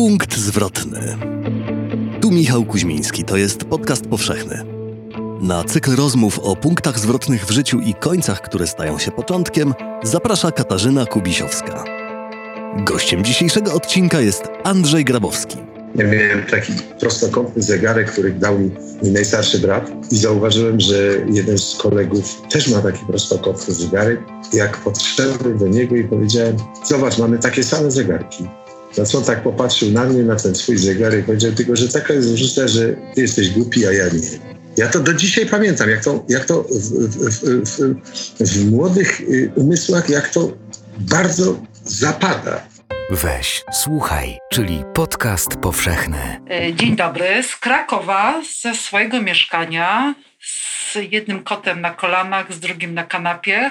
Punkt 0.00 0.38
zwrotny. 0.38 1.16
Tu 2.20 2.30
Michał 2.30 2.64
Kuźmiński, 2.64 3.24
to 3.24 3.36
jest 3.36 3.64
podcast 3.64 4.06
powszechny. 4.06 4.64
Na 5.40 5.64
cykl 5.64 5.96
rozmów 5.96 6.38
o 6.38 6.56
punktach 6.56 6.98
zwrotnych 6.98 7.46
w 7.46 7.50
życiu 7.50 7.80
i 7.80 7.94
końcach, 7.94 8.40
które 8.40 8.66
stają 8.66 8.98
się 8.98 9.10
początkiem, 9.10 9.74
zaprasza 10.02 10.52
Katarzyna 10.52 11.06
Kubisiowska. 11.06 11.84
Gościem 12.84 13.24
dzisiejszego 13.24 13.74
odcinka 13.74 14.20
jest 14.20 14.42
Andrzej 14.64 15.04
Grabowski. 15.04 15.56
Ja 15.94 16.04
miałem 16.04 16.46
taki 16.50 16.72
prostokątny 17.00 17.62
zegarek, 17.62 18.10
który 18.10 18.32
dał 18.32 18.58
mi, 18.58 18.70
mi 19.02 19.10
najstarszy 19.10 19.58
brat 19.58 19.90
i 20.12 20.18
zauważyłem, 20.18 20.80
że 20.80 20.96
jeden 21.32 21.58
z 21.58 21.74
kolegów 21.74 22.42
też 22.50 22.68
ma 22.68 22.82
taki 22.82 23.06
prostokątny 23.06 23.74
zegarek. 23.74 24.20
Jak 24.52 24.76
podszedłem 24.76 25.58
do 25.58 25.68
niego 25.68 25.96
i 25.96 26.04
powiedziałem, 26.04 26.56
zobacz, 26.84 27.18
mamy 27.18 27.38
takie 27.38 27.62
same 27.62 27.90
zegarki. 27.90 28.48
Na 28.98 29.04
co 29.04 29.18
on 29.18 29.24
tak 29.24 29.42
popatrzył 29.42 29.90
na 29.90 30.04
mnie, 30.04 30.22
na 30.22 30.36
ten 30.36 30.54
swój 30.54 30.78
zegarek 30.78 31.20
i 31.20 31.22
powiedział 31.22 31.52
tylko, 31.52 31.76
że 31.76 31.88
taka 31.88 32.14
jest 32.14 32.30
różnica, 32.30 32.68
że 32.68 32.96
ty 33.14 33.20
jesteś 33.20 33.50
głupi, 33.50 33.86
a 33.86 33.92
ja 33.92 34.04
nie. 34.04 34.20
Ja 34.76 34.88
to 34.88 35.00
do 35.00 35.14
dzisiaj 35.14 35.46
pamiętam, 35.46 35.90
jak 35.90 36.04
to, 36.04 36.24
jak 36.28 36.44
to 36.44 36.62
w, 36.62 36.68
w, 36.70 37.40
w, 37.64 38.52
w 38.52 38.70
młodych 38.70 39.20
y, 39.20 39.52
umysłach, 39.56 40.08
jak 40.08 40.28
to 40.28 40.52
bardzo 40.98 41.60
zapada. 41.84 42.62
Weź, 43.10 43.62
słuchaj, 43.72 44.38
czyli 44.52 44.84
podcast 44.94 45.56
powszechny. 45.56 46.40
E, 46.50 46.74
dzień 46.74 46.96
dobry. 46.96 47.42
Z 47.42 47.56
Krakowa, 47.56 48.42
ze 48.60 48.74
swojego 48.74 49.22
mieszkania, 49.22 50.14
z 50.92 50.94
jednym 51.10 51.42
kotem 51.42 51.80
na 51.80 51.90
kolanach, 51.90 52.52
z 52.52 52.60
drugim 52.60 52.94
na 52.94 53.04
kanapie, 53.04 53.70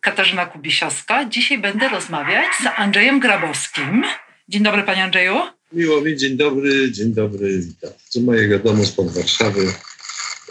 Katarzyna 0.00 0.46
Kubisiowska. 0.46 1.24
Dzisiaj 1.24 1.58
będę 1.58 1.88
rozmawiać 1.88 2.46
z 2.62 2.66
Andrzejem 2.80 3.20
Grabowskim. 3.20 4.04
Dzień 4.48 4.62
dobry, 4.62 4.82
panie 4.82 5.04
Andrzeju. 5.04 5.34
Miło 5.72 6.00
mi, 6.00 6.16
dzień 6.16 6.36
dobry, 6.36 6.92
dzień 6.92 7.14
dobry, 7.14 7.58
witam. 7.58 7.90
Z 8.08 8.16
mojego 8.16 8.58
domu 8.58 8.84
spod 8.84 9.12
Warszawy. 9.12 9.72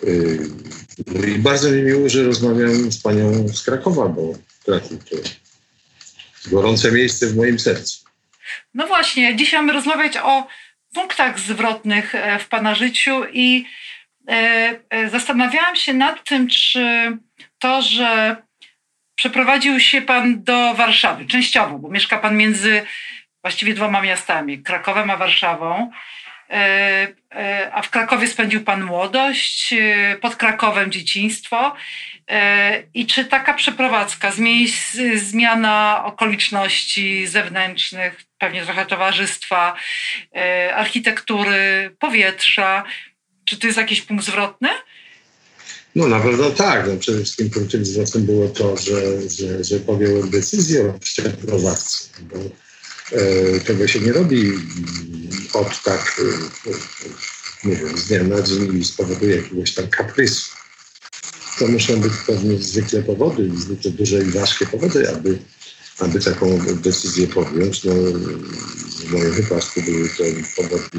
Yy, 0.04 1.36
I 1.36 1.40
bardzo 1.40 1.72
mi 1.72 1.82
miło, 1.82 2.10
że 2.10 2.24
rozmawiam 2.24 2.92
z 2.92 3.02
panią 3.02 3.48
z 3.48 3.64
Krakowa, 3.64 4.08
bo 4.08 4.34
Kraków 4.66 5.10
to 5.10 5.16
gorące 6.50 6.92
miejsce 6.92 7.28
w 7.28 7.36
moim 7.36 7.60
sercu. 7.60 8.06
No 8.74 8.88
właśnie, 8.88 9.36
dzisiaj 9.36 9.60
mamy 9.60 9.74
rozmawiać 9.74 10.18
o 10.18 10.48
punktach 10.94 11.40
zwrotnych 11.40 12.16
e, 12.16 12.40
w 12.40 12.48
pana 12.48 12.76
życiu 12.76 13.22
i 13.34 13.66
e, 14.28 14.80
e, 14.90 15.10
zastanawiałam 15.10 15.76
się 15.76 15.94
nad 15.94 16.24
tym, 16.24 16.48
czy 16.48 17.18
to, 17.60 17.82
że 17.82 18.36
przeprowadził 19.16 19.80
się 19.80 20.02
pan 20.02 20.44
do 20.44 20.74
Warszawy, 20.74 21.26
częściowo, 21.26 21.80
bo 21.80 21.90
mieszka 21.90 22.18
pan 22.18 22.38
między 22.38 22.82
właściwie 23.44 23.74
dwoma 23.74 24.02
miastami, 24.02 24.64
Krakowem 24.64 25.10
a 25.10 25.18
Warszawą. 25.18 25.92
E, 26.50 27.08
e, 27.36 27.72
a 27.74 27.82
w 27.82 27.90
Krakowie 27.90 28.28
spędził 28.28 28.64
Pan 28.64 28.84
młodość, 28.84 29.74
e, 29.74 30.18
pod 30.22 30.36
Krakowem 30.36 30.92
dzieciństwo. 30.92 31.76
I 32.94 33.06
czy 33.06 33.26
taka 33.26 33.54
przeprowadzka, 33.54 34.32
zmiana 35.16 36.04
okoliczności 36.06 37.28
zewnętrznych, 37.28 38.22
pewnie 38.40 38.66
trochę 38.66 38.86
towarzystwa, 38.86 39.76
architektury, 40.76 41.96
powietrza, 42.00 42.84
czy 43.46 43.58
to 43.58 43.68
jest 43.68 43.78
jakiś 43.78 44.02
punkt 44.02 44.26
zwrotny? 44.26 44.70
No 45.96 46.08
na 46.08 46.20
pewno 46.20 46.50
tak. 46.50 46.88
No, 46.88 46.98
przede 46.98 47.18
wszystkim 47.18 47.50
punktem 47.50 47.86
zwrotnym 47.86 48.26
było 48.26 48.48
to, 48.48 48.78
że, 48.78 49.30
że, 49.30 49.64
że 49.64 49.80
podjąłem 49.80 50.30
decyzję 50.30 50.90
o 50.90 51.00
przeprowadzce. 51.00 52.10
Bo 52.22 52.38
tego 53.66 53.88
się 53.88 54.00
nie 54.00 54.14
robi 54.14 54.52
od 55.54 55.84
tak, 55.84 56.22
e, 56.66 57.68
nie 57.68 57.76
wiem, 57.76 57.98
z 57.98 58.08
dnia 58.08 58.24
na 58.24 58.42
dzień 58.42 58.80
i 58.80 58.86
z 58.86 58.92
powodu 58.92 59.30
jakiegoś 59.30 59.74
tam 59.74 59.88
kaprysu. 59.88 60.52
To 61.60 61.68
muszą 61.68 62.00
być 62.00 62.14
pewnie 62.28 62.58
zwykle 62.58 63.04
powody, 63.04 63.50
zwykle 63.58 63.92
duże 63.92 64.24
i 64.24 64.32
ważkie 64.32 64.66
powody, 64.66 65.10
aby, 65.10 65.40
aby 66.00 66.20
taką 66.20 66.60
decyzję 66.76 67.28
podjąć. 67.28 67.84
No, 67.84 67.94
w 67.94 69.12
moim 69.12 69.32
wypadku 69.32 69.82
były 69.82 70.10
to 70.10 70.24
powody 70.56 70.90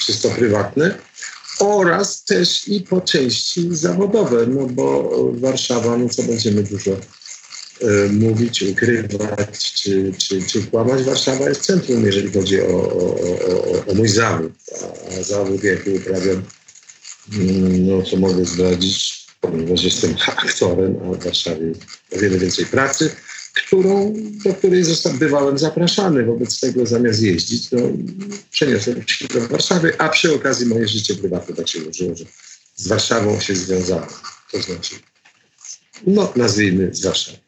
czysto 0.00 0.30
prywatne 0.30 0.98
oraz 1.58 2.24
też 2.24 2.68
i 2.68 2.80
po 2.80 3.00
części 3.00 3.68
zawodowe, 3.70 4.46
no 4.46 4.66
bo 4.66 5.10
Warszawa, 5.32 5.96
no 5.96 6.08
co 6.08 6.22
będziemy 6.22 6.62
dużo 6.62 6.90
E, 6.90 7.17
mówić, 8.10 8.62
ukrywać 8.62 9.72
czy, 9.74 10.12
czy, 10.18 10.42
czy 10.42 10.62
kłamać. 10.62 11.02
Warszawa 11.02 11.48
jest 11.48 11.60
centrum, 11.60 12.06
jeżeli 12.06 12.32
chodzi 12.32 12.60
o, 12.60 12.66
o, 12.66 13.20
o, 13.50 13.86
o 13.86 13.94
mój 13.94 14.08
zawód. 14.08 14.52
A, 15.18 15.22
zawód, 15.22 15.64
jaki 15.64 15.90
uprawiam, 15.90 16.42
mm, 17.32 17.86
no 17.86 18.02
to 18.02 18.16
mogę 18.16 18.44
zdradzić, 18.44 19.26
ponieważ 19.40 19.84
jestem 19.84 20.14
aktorem, 20.26 20.96
a 21.04 21.12
w 21.14 21.24
Warszawie 21.24 21.72
o 22.12 22.18
wiele 22.18 22.38
więcej 22.38 22.66
pracy, 22.66 23.10
którą, 23.54 24.14
do 24.44 24.54
której 24.54 24.84
został, 24.84 25.12
bywałem 25.12 25.58
zapraszany. 25.58 26.24
Wobec 26.24 26.60
tego 26.60 26.86
zamiast 26.86 27.22
jeździć, 27.22 27.70
no, 27.70 27.80
przeniosłem 28.50 29.02
się 29.06 29.28
do 29.28 29.48
Warszawy, 29.48 29.98
a 29.98 30.08
przy 30.08 30.34
okazji 30.34 30.66
moje 30.66 30.88
życie 30.88 31.14
prywatne 31.14 31.54
tak 31.54 31.68
się 31.68 31.82
ułożyło, 31.82 32.14
że 32.16 32.24
z 32.76 32.88
Warszawą 32.88 33.40
się 33.40 33.54
związało. 33.54 34.06
To 34.52 34.62
znaczy, 34.62 34.94
no 36.06 36.32
nazwijmy 36.36 36.94
z 36.94 37.02
Warszawą. 37.04 37.47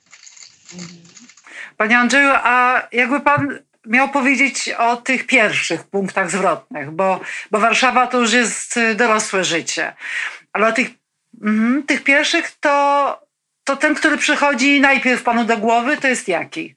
Panie 1.77 1.99
Andrzeju, 1.99 2.31
a 2.35 2.83
jakby 2.93 3.21
pan 3.21 3.59
miał 3.87 4.09
powiedzieć 4.09 4.71
o 4.79 4.97
tych 4.97 5.27
pierwszych 5.27 5.85
punktach 5.85 6.31
zwrotnych, 6.31 6.91
bo, 6.91 7.21
bo 7.51 7.61
Warszawa 7.61 8.07
to 8.07 8.21
już 8.21 8.33
jest 8.33 8.75
dorosłe 8.97 9.45
życie, 9.45 9.93
ale 10.53 10.69
o 10.69 10.73
tych, 10.73 10.89
mm, 11.43 11.83
tych 11.83 12.05
pierwszych 12.05 12.53
to, 12.61 13.19
to 13.65 13.77
ten, 13.77 13.95
który 13.95 14.19
przychodzi 14.19 14.81
najpierw 14.81 15.23
panu 15.23 15.45
do 15.45 15.59
głowy, 15.59 15.97
to 15.97 16.09
jest 16.09 16.29
jaki? 16.29 16.75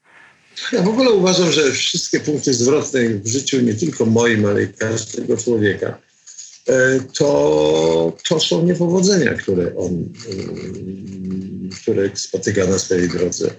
Ja 0.71 0.81
w 0.81 0.87
ogóle 0.87 1.11
uważam, 1.11 1.51
że 1.51 1.71
wszystkie 1.71 2.19
punkty 2.19 2.53
zwrotne 2.53 3.09
w 3.09 3.27
życiu, 3.27 3.61
nie 3.61 3.73
tylko 3.73 4.05
moim, 4.05 4.45
ale 4.45 4.63
i 4.63 4.73
każdego 4.73 5.37
człowieka, 5.37 5.97
e, 6.67 6.99
to, 7.17 8.17
to 8.29 8.39
są 8.39 8.63
niepowodzenia, 8.65 9.33
które 9.33 9.75
on 9.75 10.05
które 11.81 12.09
spotyka 12.13 12.65
na 12.65 12.79
swojej 12.79 13.09
drodze. 13.09 13.49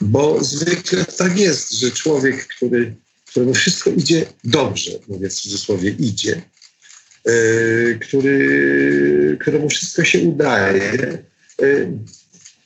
Bo 0.00 0.44
zwykle 0.44 1.04
tak 1.04 1.38
jest, 1.38 1.72
że 1.72 1.90
człowiek, 1.90 2.46
który, 2.46 2.94
któremu 3.26 3.54
wszystko 3.54 3.90
idzie 3.90 4.26
dobrze, 4.44 4.90
mówię 5.08 5.28
w 5.28 5.34
cudzysłowie 5.34 5.90
idzie, 5.98 6.42
yy, 7.24 7.98
który, 8.02 9.36
któremu 9.40 9.68
wszystko 9.68 10.04
się 10.04 10.18
udaje, 10.18 11.18
yy, 11.60 11.92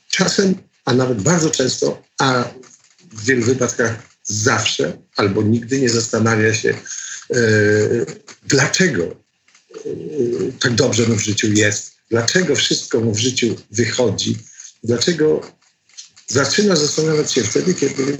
czasem, 0.09 0.55
a 0.85 0.93
nawet 0.93 1.21
bardzo 1.21 1.49
często, 1.49 2.03
a 2.19 2.49
w 3.13 3.25
wielu 3.25 3.41
wypadkach 3.41 4.03
zawsze 4.23 4.97
albo 5.15 5.41
nigdy 5.41 5.79
nie 5.79 5.89
zastanawia 5.89 6.53
się, 6.53 6.73
yy, 7.29 8.05
dlaczego 8.43 9.25
tak 10.59 10.73
dobrze 10.73 11.07
mu 11.07 11.15
w 11.15 11.23
życiu 11.23 11.53
jest, 11.53 11.95
dlaczego 12.09 12.55
wszystko 12.55 12.99
mu 12.99 13.13
w 13.13 13.19
życiu 13.19 13.55
wychodzi, 13.71 14.37
Dlaczego 14.85 15.41
zaczyna 16.27 16.75
zastanawiać 16.75 17.33
się 17.33 17.43
wtedy, 17.43 17.73
kiedy, 17.73 18.17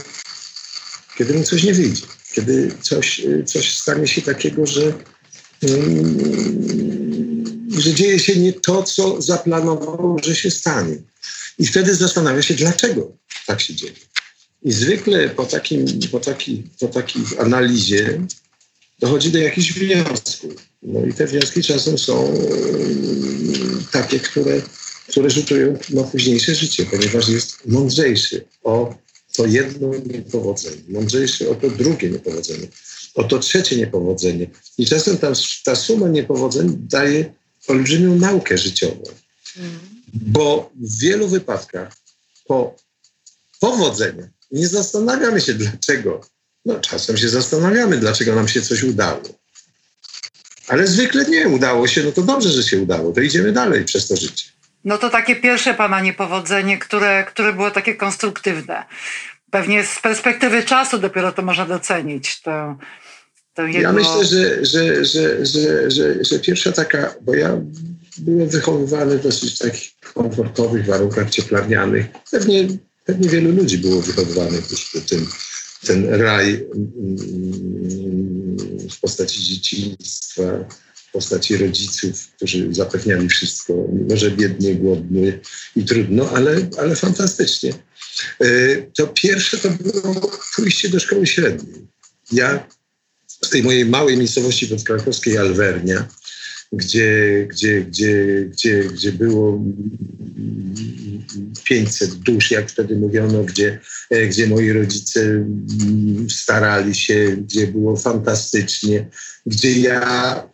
kiedy 1.17 1.33
mu 1.33 1.43
coś 1.43 1.63
nie 1.63 1.73
wyjdzie, 1.73 2.05
kiedy 2.33 2.71
coś, 2.81 3.21
coś 3.45 3.77
stanie 3.77 4.07
się 4.07 4.21
takiego, 4.21 4.65
że, 4.65 4.93
mm, 5.61 6.85
że 7.79 7.93
dzieje 7.93 8.19
się 8.19 8.35
nie 8.35 8.53
to, 8.53 8.83
co 8.83 9.21
zaplanował, 9.21 10.17
że 10.23 10.35
się 10.35 10.51
stanie. 10.51 10.97
I 11.59 11.65
wtedy 11.65 11.95
zastanawia 11.95 12.41
się, 12.41 12.53
dlaczego 12.53 13.11
tak 13.45 13.61
się 13.61 13.75
dzieje. 13.75 13.93
I 14.63 14.71
zwykle 14.71 15.29
po, 15.29 15.45
takim, 15.45 15.85
po, 16.11 16.19
taki, 16.19 16.63
po 16.79 16.87
takiej 16.87 17.21
analizie 17.39 18.21
dochodzi 18.99 19.31
do 19.31 19.39
jakichś 19.39 19.73
wniosków. 19.73 20.53
No 20.83 21.05
i 21.05 21.13
te 21.13 21.27
wnioski 21.27 21.63
czasem 21.63 21.97
są 21.97 22.27
mm, 22.27 23.85
takie, 23.91 24.19
które 24.19 24.61
które 25.15 25.29
rzutują 25.29 25.77
na 25.89 26.03
późniejsze 26.03 26.55
życie, 26.55 26.85
ponieważ 26.85 27.29
jest 27.29 27.65
mądrzejszy 27.65 28.45
o 28.63 28.95
to 29.35 29.45
jedno 29.45 29.91
niepowodzenie, 30.13 30.81
mądrzejszy 30.87 31.49
o 31.49 31.55
to 31.55 31.69
drugie 31.69 32.09
niepowodzenie, 32.09 32.67
o 33.13 33.23
to 33.23 33.39
trzecie 33.39 33.75
niepowodzenie. 33.75 34.47
I 34.77 34.85
czasem 34.85 35.17
ta, 35.17 35.31
ta 35.63 35.75
suma 35.75 36.07
niepowodzeń 36.07 36.77
daje 36.79 37.33
olbrzymią 37.67 38.15
naukę 38.15 38.57
życiową, 38.57 39.03
mm. 39.57 39.79
bo 40.13 40.71
w 40.75 40.99
wielu 40.99 41.27
wypadkach 41.27 41.93
po 42.47 42.75
powodzeniu 43.59 44.27
nie 44.51 44.67
zastanawiamy 44.67 45.41
się 45.41 45.53
dlaczego. 45.53 46.21
No 46.65 46.79
czasem 46.79 47.17
się 47.17 47.29
zastanawiamy, 47.29 47.97
dlaczego 47.97 48.35
nam 48.35 48.47
się 48.47 48.61
coś 48.61 48.83
udało. 48.83 49.21
Ale 50.67 50.87
zwykle 50.87 51.25
nie 51.25 51.47
udało 51.47 51.87
się, 51.87 52.03
no 52.03 52.11
to 52.11 52.21
dobrze, 52.21 52.49
że 52.49 52.63
się 52.63 52.79
udało, 52.81 53.11
to 53.11 53.21
idziemy 53.21 53.51
dalej 53.51 53.85
przez 53.85 54.07
to 54.07 54.15
życie. 54.15 54.54
No 54.85 54.97
to 54.97 55.09
takie 55.09 55.35
pierwsze 55.35 55.73
pana 55.73 56.01
niepowodzenie, 56.01 56.77
które, 56.77 57.23
które 57.23 57.53
było 57.53 57.71
takie 57.71 57.95
konstruktywne. 57.95 58.83
Pewnie 59.51 59.83
z 59.83 59.99
perspektywy 60.01 60.63
czasu 60.63 60.97
dopiero 60.97 61.31
to 61.31 61.41
można 61.41 61.65
docenić. 61.65 62.41
To, 62.41 62.77
Jego... 63.57 63.79
Ja 63.79 63.93
myślę, 63.93 64.25
że, 64.25 64.65
że, 64.65 65.05
że, 65.05 65.45
że, 65.45 65.91
że, 65.91 66.23
że 66.23 66.39
pierwsza 66.39 66.71
taka, 66.71 67.15
bo 67.21 67.35
ja 67.35 67.61
byłem 68.17 68.49
wychowywany 68.49 69.17
w 69.17 69.23
dosyć 69.23 69.57
takich 69.57 69.91
komfortowych 70.13 70.85
warunkach 70.85 71.29
cieplarnianych. 71.29 72.05
Pewnie, 72.31 72.67
pewnie 73.05 73.29
wielu 73.29 73.51
ludzi 73.51 73.77
było 73.77 74.01
wychowywanych 74.01 74.71
już 74.71 74.85
w 74.85 75.05
tym, 75.09 75.27
ten 75.87 76.13
raj 76.13 76.65
mm, 76.75 76.87
w 78.91 78.99
postaci 79.01 79.43
dzieciństwa, 79.43 80.43
postaci 81.15 81.57
rodziców, 81.57 82.27
którzy 82.35 82.67
zapewniali 82.71 83.29
wszystko. 83.29 83.73
Może 84.09 84.31
biednie, 84.31 84.75
głodny 84.75 85.39
i 85.75 85.85
trudno, 85.85 86.29
ale, 86.29 86.67
ale 86.77 86.95
fantastycznie. 86.95 87.73
E, 88.41 88.47
to 88.97 89.07
pierwsze 89.07 89.57
to 89.57 89.69
było 89.69 90.31
pójście 90.55 90.89
do 90.89 90.99
szkoły 90.99 91.27
średniej. 91.27 91.87
Ja 92.31 92.67
z 93.27 93.49
tej 93.49 93.63
mojej 93.63 93.85
małej 93.85 94.17
miejscowości 94.17 94.67
podkrakowskiej 94.67 95.37
Alwernia, 95.37 96.07
gdzie, 96.71 97.47
gdzie, 97.49 97.81
gdzie, 97.81 98.45
gdzie, 98.51 98.83
gdzie 98.83 99.11
było 99.11 99.63
500 101.63 102.13
dusz, 102.15 102.51
jak 102.51 102.71
wtedy 102.71 102.95
mówiono, 102.95 103.43
gdzie, 103.43 103.79
e, 104.09 104.27
gdzie 104.27 104.47
moi 104.47 104.71
rodzice 104.71 105.21
mm, 105.21 106.29
starali 106.29 106.95
się, 106.95 107.37
gdzie 107.37 107.67
było 107.67 107.97
fantastycznie, 107.97 109.09
gdzie 109.45 109.71
ja 109.79 110.49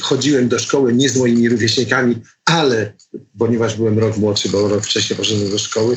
chodziłem 0.00 0.48
do 0.48 0.58
szkoły 0.58 0.92
nie 0.92 1.08
z 1.08 1.16
moimi 1.16 1.48
rówieśnikami, 1.48 2.22
ale 2.44 2.92
ponieważ 3.38 3.76
byłem 3.76 3.98
rok 3.98 4.16
młodszy, 4.16 4.48
bo 4.48 4.68
rok 4.68 4.84
wcześniej 4.84 5.16
poszedłem 5.16 5.50
do 5.50 5.58
szkoły, 5.58 5.96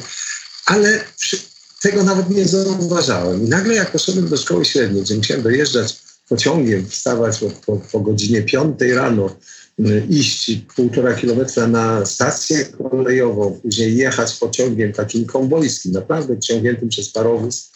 ale 0.66 1.04
przy, 1.20 1.38
tego 1.82 2.04
nawet 2.04 2.30
nie 2.30 2.46
zauważałem. 2.46 3.46
I 3.46 3.50
nagle 3.50 3.76
jak 3.76 3.92
poszedłem 3.92 4.30
do 4.30 4.38
szkoły 4.38 4.66
średniej, 4.66 5.04
gdzie 5.04 5.16
musiałem 5.16 5.44
dojeżdżać 5.44 5.98
pociągiem, 6.30 6.90
wstawać 6.90 7.40
po, 7.40 7.50
po, 7.50 7.82
po 7.92 8.00
godzinie 8.00 8.42
5 8.42 8.82
rano, 8.94 9.36
y, 9.80 10.06
iść 10.10 10.52
półtora 10.76 11.14
kilometra 11.14 11.68
na 11.68 12.06
stację 12.06 12.66
kolejową, 12.66 13.60
później 13.64 13.96
jechać 13.96 14.36
pociągiem 14.36 14.94
takim 14.94 15.26
kombojskim, 15.26 15.92
naprawdę 15.92 16.40
ciągniętym 16.40 16.90
przez 16.90 17.10
parowóz 17.10 17.71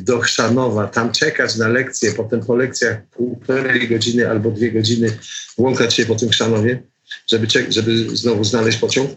do 0.00 0.20
Chrzanowa, 0.20 0.86
tam 0.86 1.12
czekać 1.12 1.56
na 1.56 1.68
lekcję, 1.68 2.12
potem 2.12 2.46
po 2.46 2.56
lekcjach 2.56 3.06
półtorej 3.06 3.88
godziny 3.88 4.30
albo 4.30 4.50
dwie 4.50 4.72
godziny 4.72 5.18
łąkać 5.56 5.94
się 5.94 6.06
po 6.06 6.14
tym 6.14 6.28
Chrzanowie, 6.28 6.82
żeby, 7.26 7.46
żeby 7.68 8.16
znowu 8.16 8.44
znaleźć 8.44 8.78
pociąg. 8.78 9.10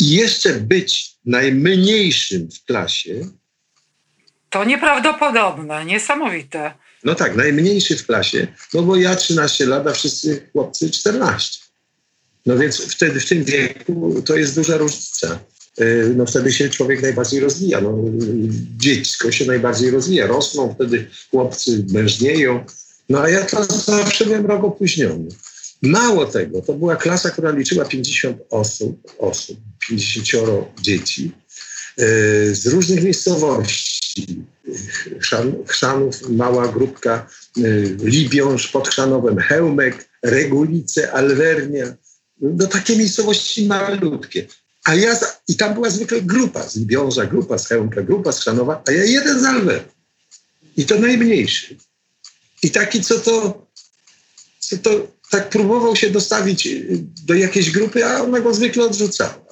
I 0.00 0.10
jeszcze 0.10 0.52
być 0.52 1.16
najmniejszym 1.24 2.48
w 2.50 2.64
klasie. 2.64 3.14
To 4.50 4.64
nieprawdopodobne, 4.64 5.84
niesamowite. 5.84 6.72
No 7.04 7.14
tak, 7.14 7.36
najmniejszy 7.36 7.96
w 7.96 8.06
klasie, 8.06 8.46
no 8.74 8.82
bo 8.82 8.96
ja 8.96 9.16
13 9.16 9.66
lat, 9.66 9.86
a 9.86 9.92
wszyscy 9.92 10.48
chłopcy 10.52 10.90
14. 10.90 11.60
No 12.46 12.58
więc 12.58 12.80
wtedy 12.80 13.20
w 13.20 13.28
tym 13.28 13.44
wieku 13.44 14.22
to 14.26 14.36
jest 14.36 14.54
duża 14.54 14.76
różnica. 14.76 15.38
Y, 15.80 16.14
no 16.16 16.26
wtedy 16.26 16.52
się 16.52 16.68
człowiek 16.68 17.02
najbardziej 17.02 17.40
rozwija. 17.40 17.80
No, 17.80 17.98
dziecko 18.76 19.32
się 19.32 19.44
najbardziej 19.44 19.90
rozwija. 19.90 20.26
Rosną 20.26 20.74
wtedy 20.74 21.06
chłopcy, 21.30 21.84
mężnieją. 21.92 22.64
No 23.08 23.20
a 23.22 23.28
ja 23.28 23.44
to 23.44 23.64
zawsze 23.64 24.24
byłem 24.24 24.46
rok 24.46 24.64
opóźniony. 24.64 25.28
Mało 25.82 26.26
tego, 26.26 26.62
to 26.62 26.72
była 26.72 26.96
klasa, 26.96 27.30
która 27.30 27.50
liczyła 27.50 27.84
50 27.84 28.38
osób, 28.50 29.12
osób 29.18 29.58
50 29.88 30.48
dzieci 30.80 31.32
y, 32.00 32.54
z 32.54 32.66
różnych 32.66 33.02
miejscowości 33.02 33.96
Chrzanów, 35.66 36.28
mała 36.28 36.68
grupka, 36.68 37.28
y, 37.58 37.96
Libiąż 38.02 38.68
pod 38.68 38.88
Chrzanowem, 38.88 39.38
Hełmek, 39.38 40.08
Regulice, 40.22 41.12
Alwernia. 41.12 41.96
No 42.40 42.66
takie 42.66 42.96
miejscowości 42.96 43.66
malutkie. 43.66 44.46
A 44.86 44.94
ja, 44.94 45.18
i 45.48 45.56
tam 45.56 45.74
była 45.74 45.90
zwykle 45.90 46.22
grupa 46.22 46.68
z 46.68 46.76
Libiąża, 46.76 47.26
grupa 47.26 47.58
z 47.58 47.66
Hełmka, 47.66 48.02
grupa 48.02 48.32
z 48.32 48.40
Chrzanowa, 48.40 48.82
a 48.88 48.92
ja 48.92 49.04
jeden 49.04 49.40
z 49.40 49.44
Alwer. 49.44 49.84
I 50.76 50.84
to 50.84 50.98
najmniejszy. 50.98 51.76
I 52.62 52.70
taki, 52.70 53.02
co 53.02 53.18
to, 53.18 53.66
co 54.58 54.78
to 54.78 55.06
tak 55.30 55.50
próbował 55.50 55.96
się 55.96 56.10
dostawić 56.10 56.66
y, 56.66 57.04
do 57.26 57.34
jakiejś 57.34 57.70
grupy, 57.70 58.04
a 58.04 58.22
ona 58.22 58.40
go 58.40 58.54
zwykle 58.54 58.84
odrzucała. 58.84 59.46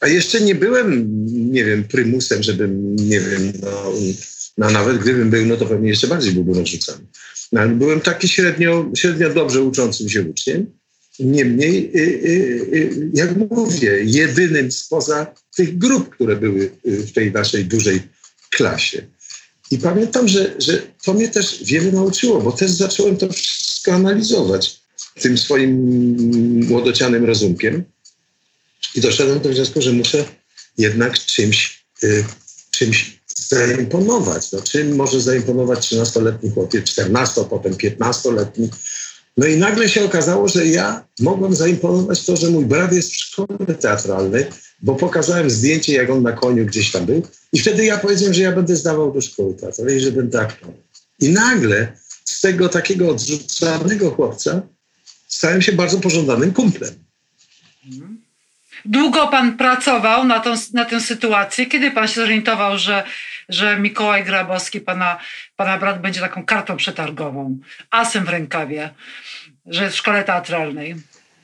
A 0.00 0.08
jeszcze 0.08 0.40
nie 0.40 0.54
byłem, 0.54 1.06
nie 1.52 1.64
wiem, 1.64 1.84
prymusem, 1.84 2.42
żebym, 2.42 2.96
nie 2.96 3.20
wiem, 3.20 3.52
no, 3.62 3.92
no 4.58 4.70
nawet 4.70 4.98
gdybym 4.98 5.30
był, 5.30 5.46
no 5.46 5.56
to 5.56 5.66
pewnie 5.66 5.88
jeszcze 5.88 6.06
bardziej 6.06 6.32
byłbym 6.32 6.58
odrzucany. 6.58 7.06
No, 7.52 7.68
byłem 7.68 8.00
taki 8.00 8.28
średnio, 8.28 8.90
średnio 8.96 9.30
dobrze 9.34 9.62
uczącym 9.62 10.08
się 10.08 10.22
uczniem. 10.22 10.66
Niemniej, 11.18 11.90
y, 11.96 12.00
y, 12.00 12.76
y, 12.76 13.10
jak 13.14 13.36
mówię, 13.50 13.98
jedynym 14.04 14.72
spoza 14.72 15.34
tych 15.56 15.78
grup, 15.78 16.14
które 16.14 16.36
były 16.36 16.70
w 16.84 17.12
tej 17.12 17.32
naszej 17.32 17.64
dużej 17.64 18.00
klasie. 18.50 19.06
I 19.70 19.78
pamiętam, 19.78 20.28
że, 20.28 20.54
że 20.58 20.82
to 21.04 21.14
mnie 21.14 21.28
też 21.28 21.64
wiele 21.64 21.92
nauczyło, 21.92 22.40
bo 22.40 22.52
też 22.52 22.70
zacząłem 22.70 23.16
to 23.16 23.32
wszystko 23.32 23.94
analizować 23.94 24.80
tym 25.20 25.38
swoim 25.38 25.72
młodocianym 26.68 27.24
rozumkiem. 27.24 27.84
I 28.94 29.00
doszedłem 29.00 29.40
do 29.40 29.48
wniosku, 29.48 29.82
że 29.82 29.92
muszę 29.92 30.24
jednak 30.78 31.18
czymś, 31.18 31.84
czymś 32.70 33.18
zaimponować. 33.48 34.52
No, 34.52 34.60
czym 34.62 34.96
może 34.96 35.20
zaimponować 35.20 35.78
13-letni 35.78 36.50
chłopiec, 36.50 36.84
14, 36.84 37.44
potem 37.50 37.74
15-letni. 37.74 38.70
No 39.38 39.46
i 39.46 39.56
nagle 39.56 39.88
się 39.88 40.04
okazało, 40.04 40.48
że 40.48 40.66
ja 40.66 41.04
mogłem 41.20 41.54
zaimponować 41.54 42.24
to, 42.24 42.36
że 42.36 42.50
mój 42.50 42.64
brat 42.64 42.92
jest 42.92 43.12
w 43.12 43.16
szkole 43.16 43.74
teatralnej, 43.80 44.44
bo 44.82 44.94
pokazałem 44.94 45.50
zdjęcie, 45.50 45.92
jak 45.92 46.10
on 46.10 46.22
na 46.22 46.32
koniu 46.32 46.66
gdzieś 46.66 46.90
tam 46.90 47.06
był. 47.06 47.22
I 47.52 47.58
wtedy 47.58 47.84
ja 47.84 47.98
powiedziałem, 47.98 48.34
że 48.34 48.42
ja 48.42 48.52
będę 48.52 48.76
zdawał 48.76 49.12
do 49.12 49.20
szkoły 49.20 49.54
teatralnej, 49.54 50.00
że 50.00 50.12
będę 50.12 50.40
aktorem. 50.40 50.76
I 51.20 51.28
nagle 51.28 51.92
z 52.24 52.40
tego 52.40 52.68
takiego 52.68 53.10
odrzucanego 53.10 54.10
chłopca 54.10 54.62
stałem 55.28 55.62
się 55.62 55.72
bardzo 55.72 55.98
pożądanym 55.98 56.52
kumplem. 56.52 56.94
Długo 58.84 59.28
pan 59.28 59.56
pracował 59.56 60.24
na, 60.24 60.40
tą, 60.40 60.54
na 60.74 60.84
tę 60.84 61.00
sytuację? 61.00 61.66
Kiedy 61.66 61.90
pan 61.90 62.08
się 62.08 62.14
zorientował, 62.14 62.78
że, 62.78 63.04
że 63.48 63.78
Mikołaj 63.78 64.24
Grabowski, 64.24 64.80
pana, 64.80 65.18
pana 65.56 65.78
brat, 65.78 66.02
będzie 66.02 66.20
taką 66.20 66.44
kartą 66.44 66.76
przetargową, 66.76 67.58
asem 67.90 68.24
w 68.24 68.28
rękawie, 68.28 68.90
że 69.66 69.90
w 69.90 69.96
szkole 69.96 70.24
teatralnej? 70.24 70.96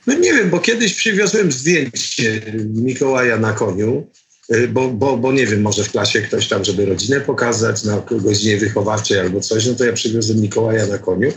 No 0.07 0.15
nie 0.15 0.33
wiem, 0.33 0.51
bo 0.51 0.61
kiedyś 0.61 0.95
przywiozłem 0.95 1.53
zdjęcie 1.53 2.41
Mikołaja 2.75 3.37
na 3.37 3.53
koniu, 3.53 4.07
y, 4.55 4.69
bo, 4.69 4.89
bo, 4.89 5.17
bo 5.17 5.33
nie 5.33 5.47
wiem, 5.47 5.63
może 5.63 5.85
w 5.85 5.91
klasie 5.91 6.23
ktoś 6.23 6.49
tam, 6.49 6.65
żeby 6.65 6.87
rodzinę 6.87 7.21
pokazać 7.21 7.85
na 7.85 8.03
godzinie 8.11 8.57
wychowawczej 8.57 9.21
albo 9.21 9.41
coś, 9.41 9.67
no 9.67 9.75
to 9.75 9.85
ja 9.85 9.93
przywiozłem 9.93 10.41
Mikołaja 10.41 10.87
na 10.87 10.99
koniu. 10.99 11.33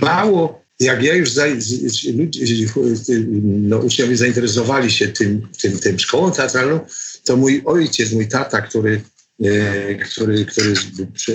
Mało 0.00 0.68
jak 0.80 1.02
ja 1.02 1.14
już 1.14 1.30
no, 3.42 3.78
uczniowie 3.78 4.16
zainteresowali 4.16 4.90
się 4.90 5.08
tym, 5.08 5.48
tym, 5.60 5.78
tym 5.78 5.98
szkołą 5.98 6.32
teatralną, 6.32 6.80
to 7.24 7.36
mój 7.36 7.62
ojciec, 7.64 8.12
mój 8.12 8.28
tata, 8.28 8.60
który, 8.60 9.00
który, 10.10 10.44
który 10.44 10.74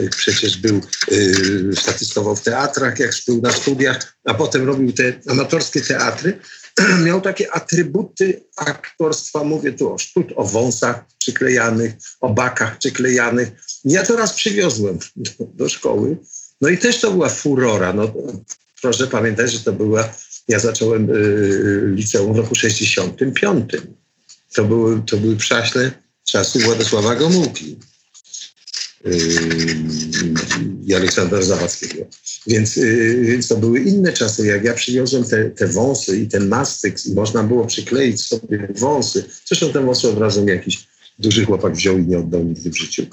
przecież 0.09 0.57
był, 0.57 0.81
e, 1.11 1.75
statystował 1.75 2.35
w 2.35 2.41
teatrach, 2.41 2.99
jak 2.99 3.11
był 3.27 3.41
na 3.41 3.51
studiach, 3.51 4.17
a 4.25 4.33
potem 4.33 4.65
robił 4.65 4.93
te 4.93 5.13
amatorskie 5.27 5.81
teatry, 5.81 6.39
miał 7.05 7.21
takie 7.21 7.51
atrybuty 7.51 8.43
aktorstwa, 8.55 9.43
mówię 9.43 9.73
tu 9.73 9.93
o 9.93 9.97
sztut, 9.97 10.27
o 10.35 10.43
wąsach 10.43 11.05
przyklejanych, 11.19 11.93
o 12.21 12.29
bakach 12.29 12.77
przyklejanych. 12.77 13.51
Ja 13.85 14.05
to 14.05 14.15
raz 14.15 14.33
przywiozłem 14.33 14.99
do, 15.15 15.31
do 15.63 15.69
szkoły, 15.69 16.17
no 16.61 16.69
i 16.69 16.77
też 16.77 16.99
to 16.99 17.11
była 17.11 17.29
furora. 17.29 17.93
No, 17.93 18.13
proszę 18.81 19.07
pamiętać, 19.07 19.51
że 19.51 19.59
to 19.59 19.73
była, 19.73 20.13
ja 20.47 20.59
zacząłem 20.59 21.09
y, 21.09 21.93
liceum 21.95 22.33
w 22.33 22.37
roku 22.37 22.55
65. 22.55 23.71
To 24.55 24.65
były, 24.65 25.01
to 25.01 25.17
były 25.17 25.35
przaśne 25.35 25.91
czasy 26.25 26.59
Władysława 26.59 27.15
Gomułki 27.15 27.77
i 30.85 30.95
Aleksandra 30.95 31.41
Zawadzkiego. 31.41 32.05
Więc, 32.47 32.75
yy, 32.75 33.21
więc 33.21 33.47
to 33.47 33.57
były 33.57 33.79
inne 33.79 34.13
czasy. 34.13 34.45
Jak 34.45 34.63
ja 34.63 34.73
przywiozłem 34.73 35.23
te, 35.23 35.49
te 35.49 35.67
wąsy 35.67 36.17
i 36.17 36.27
ten 36.27 36.47
mastyk 36.47 37.05
i 37.05 37.13
można 37.13 37.43
było 37.43 37.65
przykleić 37.65 38.21
sobie 38.21 38.67
wąsy. 38.75 39.23
Zresztą 39.45 39.73
te 39.73 39.85
wąsy 39.85 40.09
od 40.09 40.17
razu 40.17 40.47
jakiś 40.47 40.87
duży 41.19 41.45
chłopak 41.45 41.75
wziął 41.75 41.97
i 41.97 42.07
nie 42.07 42.19
oddał 42.19 42.43
nigdy 42.43 42.69
w 42.69 42.77
życiu. 42.77 43.05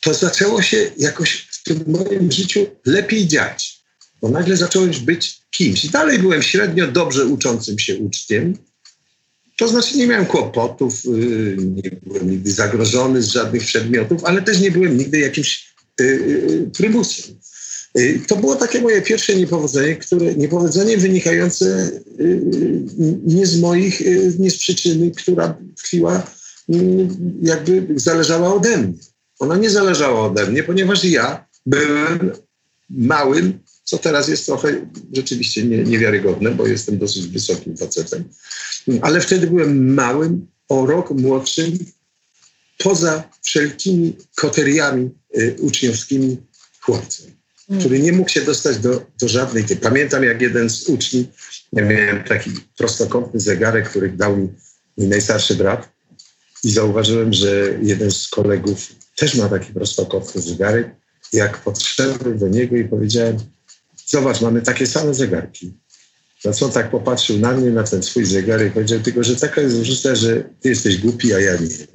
To 0.00 0.14
zaczęło 0.14 0.62
się 0.62 0.90
jakoś 0.98 1.48
w 1.50 1.62
tym 1.62 1.84
moim 1.86 2.32
życiu 2.32 2.66
lepiej 2.86 3.26
dziać, 3.26 3.80
bo 4.22 4.28
nagle 4.28 4.56
zacząłem 4.56 4.90
być 4.90 5.40
kimś. 5.50 5.84
I 5.84 5.90
dalej 5.90 6.18
byłem 6.18 6.42
średnio 6.42 6.86
dobrze 6.86 7.26
uczącym 7.26 7.78
się 7.78 7.96
uczniem, 7.96 8.56
To 9.60 9.68
znaczy 9.68 9.98
nie 9.98 10.06
miałem 10.06 10.26
kłopotów, 10.26 11.04
y, 11.04 11.56
nie 11.58 11.90
byłem 12.02 12.30
nigdy 12.30 12.52
zagrożony 12.52 13.22
z 13.22 13.28
żadnych 13.28 13.62
przedmiotów, 13.64 14.24
ale 14.24 14.42
też 14.42 14.60
nie 14.60 14.70
byłem 14.70 14.98
nigdy 14.98 15.18
jakimś 15.18 15.74
y, 16.00 16.04
y, 16.04 16.70
prymusem. 16.76 17.34
To 18.26 18.36
było 18.36 18.56
takie 18.56 18.80
moje 18.80 19.02
pierwsze 19.02 19.36
niepowodzenie, 19.36 19.96
które 19.96 20.34
niepowodzenie 20.34 20.96
wynikające 20.98 21.90
nie 23.24 23.46
z 23.46 23.60
moich, 23.60 24.02
nie 24.38 24.50
z 24.50 24.56
przyczyny, 24.56 25.10
która 25.10 25.58
tkwiła, 25.76 26.22
jakby 27.42 27.86
zależała 27.96 28.54
ode 28.54 28.76
mnie. 28.76 28.92
Ona 29.38 29.56
nie 29.56 29.70
zależała 29.70 30.26
ode 30.26 30.46
mnie, 30.46 30.62
ponieważ 30.62 31.04
ja 31.04 31.46
byłem 31.66 32.30
małym, 32.90 33.58
co 33.90 33.98
teraz 33.98 34.28
jest 34.28 34.46
trochę 34.46 34.86
rzeczywiście 35.12 35.64
nie, 35.64 35.78
niewiarygodne, 35.78 36.50
bo 36.50 36.66
jestem 36.66 36.98
dosyć 36.98 37.26
wysokim 37.26 37.76
facetem, 37.76 38.24
ale 39.02 39.20
wtedy 39.20 39.46
byłem 39.46 39.94
małym, 39.94 40.46
o 40.68 40.86
rok 40.86 41.10
młodszym, 41.10 41.78
poza 42.78 43.24
wszelkimi 43.42 44.16
koteriami 44.34 45.10
y, 45.36 45.56
uczniowskimi 45.60 46.36
chłopcem, 46.80 47.26
mm. 47.70 47.80
który 47.80 47.98
nie 47.98 48.12
mógł 48.12 48.30
się 48.30 48.40
dostać 48.40 48.78
do, 48.78 49.06
do 49.20 49.28
żadnej 49.28 49.64
tej. 49.64 49.76
Pamiętam, 49.76 50.24
jak 50.24 50.40
jeden 50.42 50.70
z 50.70 50.88
uczniów, 50.88 51.26
ja 51.72 51.84
miałem 51.84 52.24
taki 52.24 52.50
prostokątny 52.76 53.40
zegarek, 53.40 53.88
który 53.88 54.08
dał 54.08 54.36
mi 54.36 54.48
mój 54.96 55.08
najstarszy 55.08 55.54
brat 55.54 55.88
i 56.64 56.70
zauważyłem, 56.70 57.32
że 57.32 57.78
jeden 57.82 58.10
z 58.10 58.28
kolegów 58.28 58.92
też 59.16 59.34
ma 59.34 59.48
taki 59.48 59.72
prostokątny 59.72 60.42
zegarek. 60.42 60.90
Jak 61.32 61.58
podszedłem 61.58 62.38
do 62.38 62.48
niego 62.48 62.76
i 62.76 62.84
powiedziałem, 62.84 63.38
zobacz, 64.10 64.40
mamy 64.40 64.62
takie 64.62 64.86
same 64.86 65.14
zegarki. 65.14 65.72
Na 66.44 66.52
co 66.52 66.68
tak 66.68 66.90
popatrzył 66.90 67.38
na 67.38 67.52
mnie, 67.52 67.70
na 67.70 67.82
ten 67.82 68.02
swój 68.02 68.24
zegarek 68.24 68.68
i 68.68 68.74
powiedział 68.74 69.00
tylko, 69.00 69.24
że 69.24 69.36
taka 69.36 69.60
jest 69.60 69.76
różnica, 69.76 70.14
że 70.14 70.44
ty 70.60 70.68
jesteś 70.68 70.98
głupi, 70.98 71.34
a 71.34 71.40
ja 71.40 71.56
nie. 71.56 71.86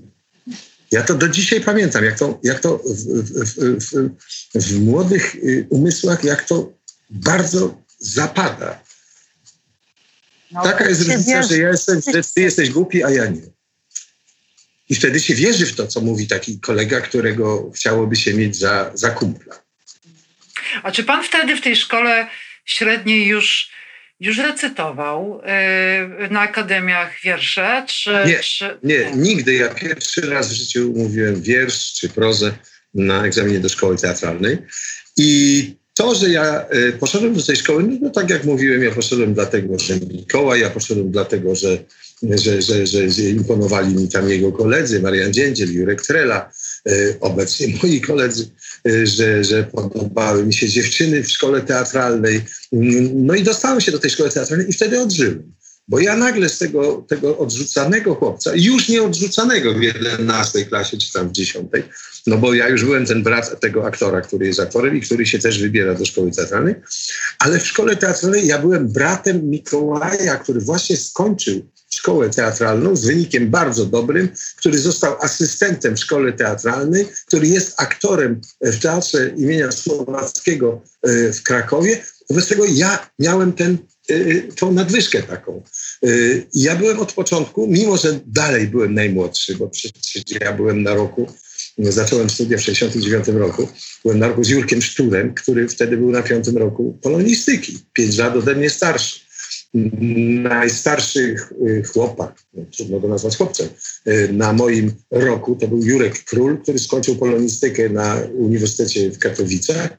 Ja 0.91 1.03
to 1.03 1.15
do 1.15 1.29
dzisiaj 1.29 1.61
pamiętam, 1.61 2.03
jak 2.05 2.19
to, 2.19 2.39
jak 2.43 2.59
to 2.59 2.77
w, 2.77 3.23
w, 3.43 3.55
w, 3.79 4.11
w 4.55 4.79
młodych 4.79 5.35
y, 5.35 5.67
umysłach, 5.69 6.23
jak 6.23 6.43
to 6.43 6.73
bardzo 7.09 7.81
zapada. 7.99 8.83
No, 10.51 10.63
Taka 10.63 10.89
jest 10.89 11.01
różnica, 11.01 11.43
że 11.43 11.57
ja 11.57 11.69
jestem, 11.69 12.01
że 12.13 12.23
ty 12.35 12.41
jesteś 12.41 12.69
głupi, 12.69 13.03
a 13.03 13.09
ja 13.09 13.25
nie. 13.25 13.41
I 14.89 14.95
wtedy 14.95 15.19
się 15.19 15.35
wierzy 15.35 15.65
w 15.65 15.75
to, 15.75 15.87
co 15.87 16.01
mówi 16.01 16.27
taki 16.27 16.59
kolega, 16.59 17.01
którego 17.01 17.71
chciałoby 17.75 18.15
się 18.15 18.33
mieć 18.33 18.59
za, 18.59 18.91
za 18.93 19.09
kumpla. 19.09 19.64
A 20.83 20.91
czy 20.91 21.03
pan 21.03 21.23
wtedy 21.23 21.55
w 21.55 21.61
tej 21.61 21.75
szkole 21.75 22.27
średniej 22.65 23.27
już, 23.27 23.69
już 24.19 24.37
recytował 24.37 25.41
yy, 26.21 26.29
na 26.29 26.39
akademiach 26.39 27.21
wiersze? 27.23 27.85
Czy, 27.87 28.11
nie, 28.27 28.39
czy... 28.39 28.77
nie, 28.83 29.11
nigdy. 29.15 29.53
Ja 29.53 29.69
pierwszy 29.69 30.21
raz 30.21 30.49
w 30.49 30.55
życiu 30.55 30.93
mówiłem 30.95 31.41
wiersz 31.41 31.93
czy 31.93 32.09
prozę 32.09 32.51
na 32.93 33.25
egzaminie 33.25 33.59
do 33.59 33.69
szkoły 33.69 33.97
teatralnej. 33.97 34.57
I 35.17 35.73
to, 35.93 36.15
że 36.15 36.29
ja 36.29 36.65
y, 36.73 36.93
poszedłem 36.93 37.33
do 37.33 37.43
tej 37.43 37.55
szkoły, 37.55 37.83
no, 37.83 37.97
no, 38.01 38.09
tak 38.09 38.29
jak 38.29 38.43
mówiłem, 38.43 38.83
ja 38.83 38.91
poszedłem 38.91 39.33
dlatego, 39.33 39.79
że 39.79 39.95
Mikołaj, 39.95 40.61
ja 40.61 40.69
poszedłem 40.69 41.11
dlatego, 41.11 41.55
że, 41.55 41.77
że, 42.31 42.61
że, 42.61 42.87
że, 42.87 43.09
że 43.09 43.21
imponowali 43.21 43.95
mi 43.95 44.09
tam 44.09 44.29
jego 44.29 44.51
koledzy, 44.51 45.01
Marian 45.01 45.33
Dziędziel, 45.33 45.73
Jurek 45.73 46.01
Trela, 46.01 46.51
y, 46.89 47.17
obecnie 47.19 47.67
moi 47.83 48.01
koledzy, 48.01 48.49
y, 48.87 49.07
że, 49.07 49.43
że 49.43 49.63
podobały 49.63 50.45
mi 50.45 50.53
się 50.53 50.69
dziewczyny 50.69 51.23
w 51.23 51.31
szkole 51.31 51.61
teatralnej. 51.61 52.41
No 53.13 53.35
i 53.35 53.43
dostałem 53.43 53.81
się 53.81 53.91
do 53.91 53.99
tej 53.99 54.11
szkoły 54.11 54.29
teatralnej 54.29 54.69
i 54.69 54.73
wtedy 54.73 55.01
odżyłem. 55.01 55.55
Bo 55.87 55.99
ja 55.99 56.17
nagle 56.17 56.49
z 56.49 56.57
tego, 56.57 57.05
tego 57.09 57.37
odrzucanego 57.37 58.15
chłopca, 58.15 58.51
już 58.55 58.89
nie 58.89 59.03
odrzucanego 59.03 59.73
w 59.73 59.81
11 59.81 60.65
klasie 60.65 60.97
czy 60.97 61.13
tam 61.13 61.29
w 61.29 61.31
10, 61.31 61.71
no 62.27 62.37
bo 62.37 62.53
ja 62.53 62.69
już 62.69 62.85
byłem 62.85 63.05
ten 63.05 63.23
brat 63.23 63.59
tego 63.59 63.85
aktora, 63.85 64.21
który 64.21 64.47
jest 64.47 64.59
aktorem 64.59 64.97
i 64.97 65.01
który 65.01 65.25
się 65.25 65.39
też 65.39 65.61
wybiera 65.61 65.93
do 65.93 66.05
szkoły 66.05 66.31
teatralnej, 66.31 66.75
ale 67.39 67.59
w 67.59 67.67
szkole 67.67 67.95
teatralnej 67.95 68.47
ja 68.47 68.59
byłem 68.59 68.87
bratem 68.87 69.49
Mikołaja, 69.49 70.35
który 70.35 70.59
właśnie 70.59 70.97
skończył 70.97 71.69
szkołę 71.95 72.29
teatralną 72.29 72.95
z 72.95 73.05
wynikiem 73.05 73.49
bardzo 73.49 73.85
dobrym, 73.85 74.29
który 74.57 74.79
został 74.79 75.15
asystentem 75.21 75.95
w 75.95 75.99
szkole 75.99 76.33
teatralnej, 76.33 77.07
który 77.27 77.47
jest 77.47 77.73
aktorem 77.77 78.41
w 78.61 78.79
Teatrze 78.79 79.29
imienia 79.37 79.71
Słowackiego 79.71 80.81
e, 81.01 81.33
w 81.33 81.43
Krakowie. 81.43 82.03
Wobec 82.29 82.47
tego 82.47 82.65
ja 82.65 83.09
miałem 83.19 83.53
ten 83.53 83.77
Y, 84.11 84.47
tą 84.55 84.71
nadwyżkę 84.71 85.23
taką. 85.23 85.63
Ja 86.53 86.75
byłem 86.75 86.99
od 86.99 87.13
początku, 87.13 87.67
mimo 87.67 87.97
że 87.97 88.19
dalej 88.25 88.67
byłem 88.67 88.93
najmłodszy, 88.93 89.55
bo 89.55 89.67
przecież 89.67 90.23
ja 90.41 90.53
byłem 90.53 90.83
na 90.83 90.93
roku, 90.93 91.27
zacząłem 91.77 92.29
studia 92.29 92.57
w 92.57 92.61
69 92.61 93.27
roku, 93.27 93.67
byłem 94.03 94.19
na 94.19 94.27
roku 94.27 94.43
z 94.43 94.49
Jurkiem 94.49 94.81
Szturem, 94.81 95.33
który 95.33 95.67
wtedy 95.67 95.97
był 95.97 96.11
na 96.11 96.21
piątym 96.21 96.57
roku 96.57 96.99
polonistyki, 97.01 97.77
pięć 97.93 98.17
lat 98.17 98.35
ode 98.35 98.55
mnie 98.55 98.69
starszy. 98.69 99.19
Najstarszy 100.43 101.35
y, 101.67 101.83
chłopak, 101.83 102.43
no, 102.53 102.65
trudno 102.77 102.99
go 102.99 103.07
nazwać 103.07 103.37
chłopcem, 103.37 103.67
na 104.31 104.53
moim 104.53 104.91
roku 105.11 105.55
to 105.55 105.67
był 105.67 105.83
Jurek 105.83 106.23
Król, 106.23 106.57
który 106.57 106.79
skończył 106.79 107.15
polonistykę 107.15 107.89
na 107.89 108.17
Uniwersytecie 108.33 109.11
w 109.11 109.19
Katowicach 109.19 109.97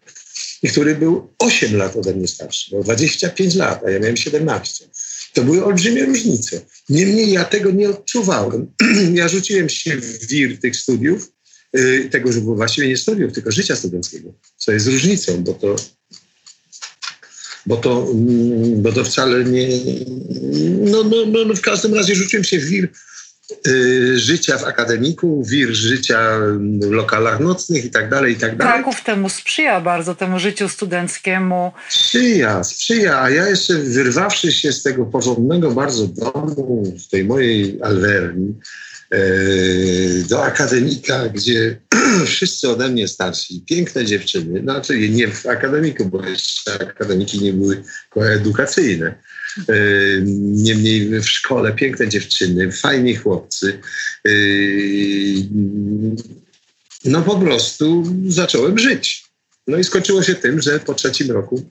i 0.63 0.69
który 0.69 0.95
był 0.95 1.29
8 1.39 1.77
lat 1.77 1.97
ode 1.97 2.15
mnie 2.15 2.29
starszy, 2.29 2.75
miał 2.75 2.85
25 2.85 3.55
lat, 3.55 3.85
a 3.85 3.91
ja 3.91 3.99
miałem 3.99 4.17
17. 4.17 4.85
To 5.33 5.45
były 5.45 5.65
olbrzymie 5.65 6.05
różnice. 6.05 6.61
Niemniej 6.89 7.33
ja 7.33 7.45
tego 7.45 7.71
nie 7.71 7.91
odczuwałem. 7.91 8.73
ja 9.21 9.29
rzuciłem 9.29 9.69
się 9.69 9.97
w 9.97 10.27
wir 10.27 10.61
tych 10.61 10.77
studiów, 10.77 11.33
yy, 11.73 12.09
tego, 12.11 12.33
że 12.33 12.41
było 12.41 12.57
właściwie 12.57 12.89
nie 12.89 12.97
studiów, 12.97 13.33
tylko 13.33 13.51
życia 13.53 13.77
studenckiego, 13.77 14.35
co 14.57 14.73
jest 14.73 14.87
różnicą, 14.87 15.45
bo 15.45 15.53
to 15.53 15.77
bo 17.67 17.77
to, 17.77 18.07
mm, 18.13 18.83
bo 18.83 18.93
to 18.93 19.05
wcale 19.05 19.45
nie... 19.45 19.69
No, 20.81 21.03
no, 21.05 21.17
no, 21.27 21.45
no 21.47 21.55
w 21.55 21.61
każdym 21.61 21.95
razie 21.95 22.15
rzuciłem 22.15 22.45
się 22.45 22.59
w 22.59 22.65
wir 22.65 22.89
Y, 23.67 24.19
życia 24.19 24.59
w 24.59 24.65
akademiku, 24.65 25.43
wir 25.45 25.75
życia 25.75 26.39
w 26.81 26.91
lokalach 26.91 27.41
nocnych 27.41 27.85
i 27.85 27.91
tak 27.91 28.11
dalej, 28.11 28.33
i 28.33 28.37
tak 28.37 28.57
dalej. 28.57 28.75
Kraków 28.75 29.05
temu 29.05 29.29
sprzyja 29.29 29.81
bardzo, 29.81 30.15
temu 30.15 30.39
życiu 30.39 30.69
studenckiemu. 30.69 31.73
Sprzyja, 31.89 32.65
sprzyja, 32.65 33.23
a 33.23 33.31
ja 33.31 33.49
jeszcze 33.49 33.75
wyrwawszy 33.75 34.53
się 34.53 34.73
z 34.73 34.83
tego 34.83 35.07
porządnego 35.07 35.71
bardzo 35.71 36.07
domu, 36.07 36.95
z 36.99 37.09
tej 37.09 37.25
mojej 37.25 37.79
alwerni, 37.83 38.55
do 40.29 40.45
akademika, 40.45 41.29
gdzie 41.29 41.81
wszyscy 42.27 42.69
ode 42.69 42.89
mnie 42.89 43.09
starsi, 43.09 43.65
piękne 43.67 44.05
dziewczyny, 44.05 44.61
znaczy 44.61 45.09
nie 45.09 45.29
w 45.29 45.47
akademiku, 45.47 46.05
bo 46.05 46.27
jeszcze 46.29 46.73
akademiki 46.75 47.43
nie 47.43 47.53
były 47.53 47.83
koedukacyjne, 48.11 49.15
E, 49.69 49.75
niemniej 50.53 51.21
w 51.21 51.29
szkole 51.29 51.73
piękne 51.73 52.09
dziewczyny, 52.09 52.73
fajni 52.73 53.17
chłopcy. 53.17 53.81
E, 54.29 54.31
no 57.05 57.23
po 57.23 57.39
prostu 57.39 58.05
zacząłem 58.29 58.79
żyć. 58.79 59.25
No 59.67 59.79
i 59.79 59.85
skończyło 59.85 60.23
się 60.23 60.35
tym, 60.35 60.63
że 60.63 60.81
po 60.81 60.95
trzecim 60.95 61.31
roku 61.31 61.71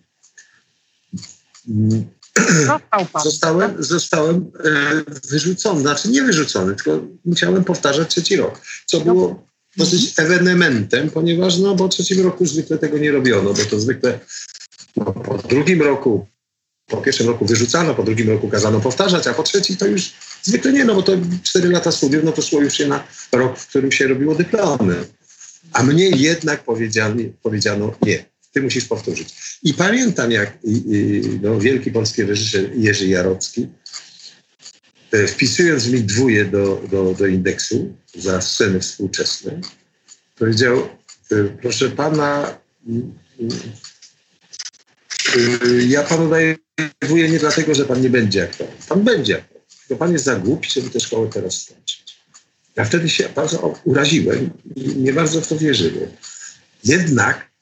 zostałem, 3.24 3.84
zostałem 3.84 4.51
e, 4.65 5.04
wyrzucony. 5.30 5.82
Znaczy 5.82 6.10
nie 6.10 6.24
wyrzucony, 6.24 6.75
tylko 6.75 7.00
musiałem 7.25 7.63
powtarzać 7.63 8.10
trzeci 8.10 8.36
rok, 8.36 8.62
co 8.86 9.00
było 9.00 9.46
dosyć 9.77 10.13
ewenementem, 10.18 11.10
ponieważ 11.10 11.58
no, 11.58 11.75
po 11.75 11.88
trzecim 11.88 12.22
roku 12.22 12.46
zwykle 12.46 12.77
tego 12.77 12.98
nie 12.98 13.12
robiono, 13.12 13.54
bo 13.54 13.65
to 13.65 13.80
zwykle 13.80 14.20
no, 14.96 15.06
po 15.06 15.38
drugim 15.38 15.82
roku 15.82 16.27
po 16.88 16.98
pierwszym 16.98 17.27
roku 17.27 17.46
wyrzucano, 17.46 17.96
po 17.96 18.04
drugim 18.04 18.30
roku 18.30 18.48
kazano 18.48 18.80
powtarzać, 18.80 19.27
a 19.27 19.34
po 19.34 19.44
trzeci 19.44 19.77
to 19.77 19.86
już 19.86 20.13
zwykle 20.44 20.74
nie, 20.74 20.86
no 20.86 20.96
bo 20.96 21.04
to 21.04 21.12
cztery 21.44 21.70
lata 21.70 21.92
studiów, 21.92 22.24
no 22.24 22.32
to 22.32 22.42
szło 22.42 22.62
już 22.62 22.74
się 22.74 22.88
na 22.88 23.04
rok, 23.32 23.60
w 23.60 23.68
którym 23.68 23.92
się 23.92 24.08
robiło 24.08 24.36
dyplomy. 24.36 25.06
A 25.74 25.84
mnie 25.84 26.10
jednak 26.10 26.63
powiedziano 27.44 27.92
nie, 28.01 28.25
ty 28.56 28.62
musisz 28.62 28.86
powtórzyć. 28.86 29.34
I 29.64 29.74
pamiętam, 29.74 30.32
jak 30.32 30.58
no, 31.42 31.60
wielki 31.60 31.92
polski 31.92 32.24
reżyser 32.24 32.70
Jerzy 32.76 33.08
Jarocki, 33.08 33.68
e, 35.12 35.28
wpisując 35.28 35.88
mi 35.88 36.02
dwóje 36.04 36.46
do, 36.46 36.82
do, 36.92 37.14
do 37.14 37.28
indeksu 37.28 37.96
za 38.16 38.42
sceny 38.42 38.80
współczesne, 38.80 39.62
powiedział, 40.36 40.90
e, 41.32 41.44
proszę 41.62 41.90
pana, 41.90 42.58
e, 45.38 45.84
ja 45.88 46.04
panu 46.04 46.30
daję 46.30 46.56
denerwuje 46.78 47.30
nie 47.30 47.40
dlatego, 47.40 47.76
że 47.76 47.86
pan 47.86 48.02
nie 48.02 48.10
będzie 48.10 48.44
aktorem. 48.44 48.74
Pan 48.88 49.04
będzie 49.04 49.38
aktorem. 49.38 49.64
Tylko 49.80 50.00
pan 50.00 50.14
jest 50.14 50.26
za 50.26 50.36
głupi, 50.36 50.70
żeby 50.70 50.90
tę 50.90 51.00
szkołę 51.00 51.30
teraz 51.34 51.62
skończyć. 51.62 52.16
Ja 52.76 52.86
wtedy 52.86 53.10
się 53.10 53.30
bardzo 53.36 53.80
uraziłem 53.84 54.50
i 54.76 54.96
nie 54.96 55.14
bardzo 55.14 55.42
w 55.42 55.48
to 55.48 55.58
wierzyłem. 55.58 56.10
Jednak, 56.84 57.55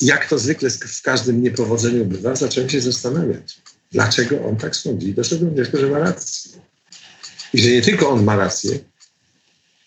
jak 0.00 0.28
to 0.28 0.38
zwykle 0.38 0.70
w 0.70 1.02
każdym 1.02 1.42
niepowodzeniu 1.42 2.04
bywa, 2.04 2.36
zacząłem 2.36 2.70
się 2.70 2.80
zastanawiać, 2.80 3.60
dlaczego 3.92 4.44
on 4.44 4.56
tak 4.56 4.76
sądzi. 4.76 5.08
I 5.08 5.14
doszedłem 5.14 5.50
do 5.50 5.56
wniosku, 5.56 5.78
że 5.78 5.86
ma 5.86 5.98
rację. 5.98 6.52
I 7.54 7.60
że 7.60 7.70
nie 7.70 7.82
tylko 7.82 8.08
on 8.08 8.24
ma 8.24 8.36
rację, 8.36 8.78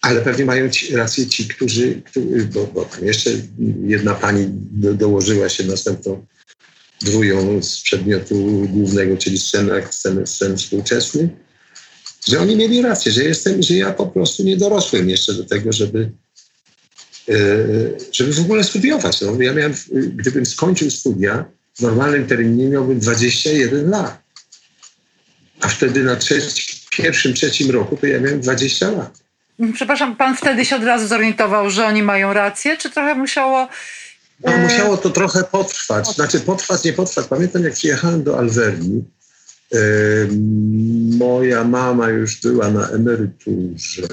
ale 0.01 0.21
pewnie 0.21 0.45
mają 0.45 0.69
ci, 0.69 0.95
rację 0.95 1.27
ci, 1.27 1.47
którzy, 1.47 2.01
którzy 2.05 2.45
bo, 2.53 2.67
bo, 2.67 2.85
tam 2.85 3.05
jeszcze 3.05 3.29
jedna 3.85 4.13
pani 4.13 4.47
do, 4.51 4.93
dołożyła 4.93 5.49
się 5.49 5.63
następną 5.63 6.25
dwóją 7.01 7.63
z 7.63 7.81
przedmiotu 7.81 8.67
głównego, 8.69 9.17
czyli 9.17 9.39
scen, 9.39 9.71
scen, 9.91 10.27
scen 10.27 10.57
współczesnych, 10.57 11.29
że 12.27 12.39
oni 12.39 12.55
mieli 12.55 12.81
rację, 12.81 13.11
że 13.11 13.23
jestem, 13.23 13.63
że 13.63 13.73
ja 13.73 13.93
po 13.93 14.07
prostu 14.07 14.43
nie 14.43 14.57
dorosłem 14.57 15.09
jeszcze 15.09 15.33
do 15.33 15.45
tego, 15.45 15.71
żeby, 15.71 16.11
żeby 18.11 18.33
w 18.33 18.39
ogóle 18.39 18.63
studiować. 18.63 19.21
No, 19.21 19.41
ja 19.41 19.53
miałem, 19.53 19.73
gdybym 19.91 20.45
skończył 20.45 20.91
studia 20.91 21.45
w 21.75 21.81
normalnym 21.81 22.27
terminie, 22.27 22.69
miałbym 22.69 22.99
21 22.99 23.89
lat. 23.89 24.17
A 25.61 25.67
wtedy 25.67 26.03
na 26.03 26.15
trzeci, 26.15 26.77
pierwszym, 26.91 27.33
trzecim 27.33 27.71
roku 27.71 27.97
to 27.97 28.07
ja 28.07 28.19
miałem 28.19 28.41
20 28.41 28.91
lat. 28.91 29.19
Przepraszam, 29.73 30.15
pan 30.15 30.35
wtedy 30.35 30.65
się 30.65 30.75
od 30.75 30.83
razu 30.83 31.07
zorientował, 31.07 31.69
że 31.69 31.85
oni 31.85 32.03
mają 32.03 32.33
rację, 32.33 32.77
czy 32.77 32.89
trochę 32.89 33.15
musiało. 33.15 33.67
No, 34.43 34.51
e, 34.51 34.63
musiało 34.63 34.97
to 34.97 35.09
trochę 35.09 35.43
potrwać. 35.43 36.07
Znaczy, 36.15 36.39
potrwać, 36.39 36.83
nie 36.83 36.93
potrwać. 36.93 37.27
Pamiętam, 37.27 37.63
jak 37.63 37.73
przyjechałem 37.73 38.23
do 38.23 38.39
Alwerii, 38.39 39.03
e, 39.73 39.77
moja 41.17 41.63
mama 41.63 42.09
już 42.09 42.41
była 42.41 42.71
na 42.71 42.89
emeryturze. 42.89 44.07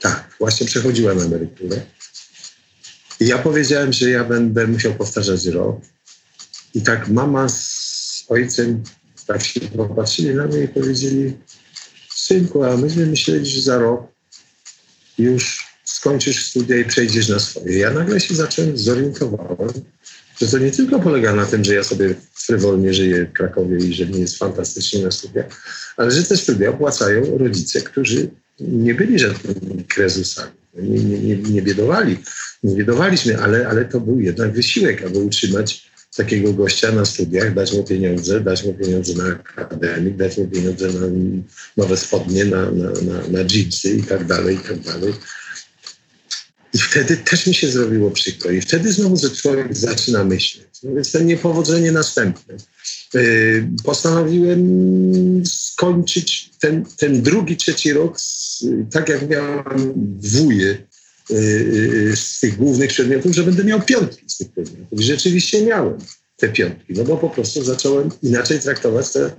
Tak, 0.00 0.30
właśnie 0.38 0.66
przechodziła 0.66 1.14
na 1.14 1.24
emeryturę. 1.24 1.76
I 3.20 3.26
ja 3.26 3.38
powiedziałem, 3.38 3.92
że 3.92 4.10
ja 4.10 4.24
będę 4.24 4.66
musiał 4.66 4.94
powtarzać 4.94 5.46
rok. 5.46 5.76
I 6.74 6.82
tak 6.82 7.08
mama 7.08 7.48
z 7.48 8.24
ojcem 8.28 8.82
tak 9.26 9.44
się 9.44 9.60
popatrzyli 9.60 10.34
na 10.34 10.46
mnie 10.46 10.62
i 10.62 10.68
powiedzieli, 10.68 11.36
synku, 12.14 12.64
a 12.64 12.76
myśmy 12.76 13.06
myśleli, 13.06 13.46
że 13.46 13.60
za 13.60 13.78
rok 13.78 14.02
już 15.18 15.68
skończysz 15.84 16.46
studia 16.50 16.76
i 16.76 16.84
przejdziesz 16.84 17.28
na 17.28 17.38
swoje. 17.38 17.78
Ja 17.78 17.90
nagle 17.90 18.20
się 18.20 18.34
zacząłem, 18.34 18.78
zorientowałem, 18.78 19.72
że 20.40 20.48
to 20.48 20.58
nie 20.58 20.70
tylko 20.70 21.00
polega 21.00 21.34
na 21.34 21.46
tym, 21.46 21.64
że 21.64 21.74
ja 21.74 21.84
sobie 21.84 22.14
frywolnie 22.34 22.94
żyję 22.94 23.26
w 23.26 23.32
Krakowie 23.32 23.76
i 23.78 23.94
że 23.94 24.06
nie 24.06 24.20
jest 24.20 24.38
fantastycznie 24.38 25.02
na 25.02 25.10
studiach, 25.10 25.46
ale 25.96 26.10
że 26.10 26.22
te 26.22 26.36
studia 26.36 26.70
opłacają 26.70 27.38
rodzice, 27.38 27.80
którzy 27.80 28.28
nie 28.60 28.94
byli 28.94 29.18
żadnymi 29.18 29.84
krezusami. 29.84 30.57
Nie, 30.74 30.98
nie, 30.98 31.18
nie, 31.18 31.36
nie 31.36 31.62
biedowali, 31.62 32.16
nie 32.62 32.76
biedowaliśmy, 32.76 33.38
ale, 33.38 33.68
ale 33.68 33.84
to 33.84 34.00
był 34.00 34.20
jednak 34.20 34.52
wysiłek, 34.52 35.02
aby 35.02 35.18
utrzymać 35.18 35.88
takiego 36.16 36.52
gościa 36.52 36.92
na 36.92 37.04
studiach, 37.04 37.54
dać 37.54 37.72
mu 37.72 37.84
pieniądze, 37.84 38.40
dać 38.40 38.64
mu 38.64 38.74
pieniądze 38.74 39.14
na 39.14 39.38
akademik, 39.56 40.16
dać 40.16 40.38
mu 40.38 40.46
pieniądze 40.46 40.86
na 40.86 41.06
nowe 41.76 41.96
spodnie, 41.96 42.44
na, 42.44 42.70
na, 42.70 42.90
na, 42.90 43.28
na 43.28 43.38
jeansy 43.54 43.90
i 43.90 44.02
tak 44.02 44.26
dalej, 44.26 44.56
i 44.56 44.58
tak 44.58 44.80
dalej. 44.80 45.14
I 46.74 46.78
wtedy 46.78 47.16
też 47.16 47.46
mi 47.46 47.54
się 47.54 47.68
zrobiło 47.68 48.10
przykro. 48.10 48.50
I 48.50 48.60
wtedy 48.60 48.92
znowu 48.92 49.16
że 49.16 49.30
człowiek 49.30 49.76
zaczyna 49.76 50.24
myśleć. 50.24 50.66
No 50.82 50.94
więc 50.94 51.12
to 51.12 51.20
niepowodzenie 51.20 51.92
następne. 51.92 52.54
Yy, 53.14 53.68
postanowiłem 53.84 54.62
skończyć 55.46 56.50
ten, 56.60 56.84
ten 56.96 57.22
drugi, 57.22 57.56
trzeci 57.56 57.92
rok 57.92 58.20
z, 58.20 58.64
tak 58.90 59.08
jak 59.08 59.28
miałem 59.28 59.94
wuje 60.20 60.86
yy, 61.30 62.16
z 62.16 62.40
tych 62.40 62.56
głównych 62.56 62.90
przedmiotów, 62.90 63.34
że 63.34 63.42
będę 63.42 63.64
miał 63.64 63.82
piątki 63.82 64.24
z 64.28 64.36
tych 64.36 64.52
przedmiotów. 64.52 65.00
Rzeczywiście 65.00 65.62
miałem 65.62 65.98
te 66.36 66.48
piątki, 66.48 66.92
no 66.92 67.04
bo 67.04 67.16
po 67.16 67.30
prostu 67.30 67.64
zacząłem 67.64 68.10
inaczej 68.22 68.60
traktować 68.60 69.12
te, 69.12 69.30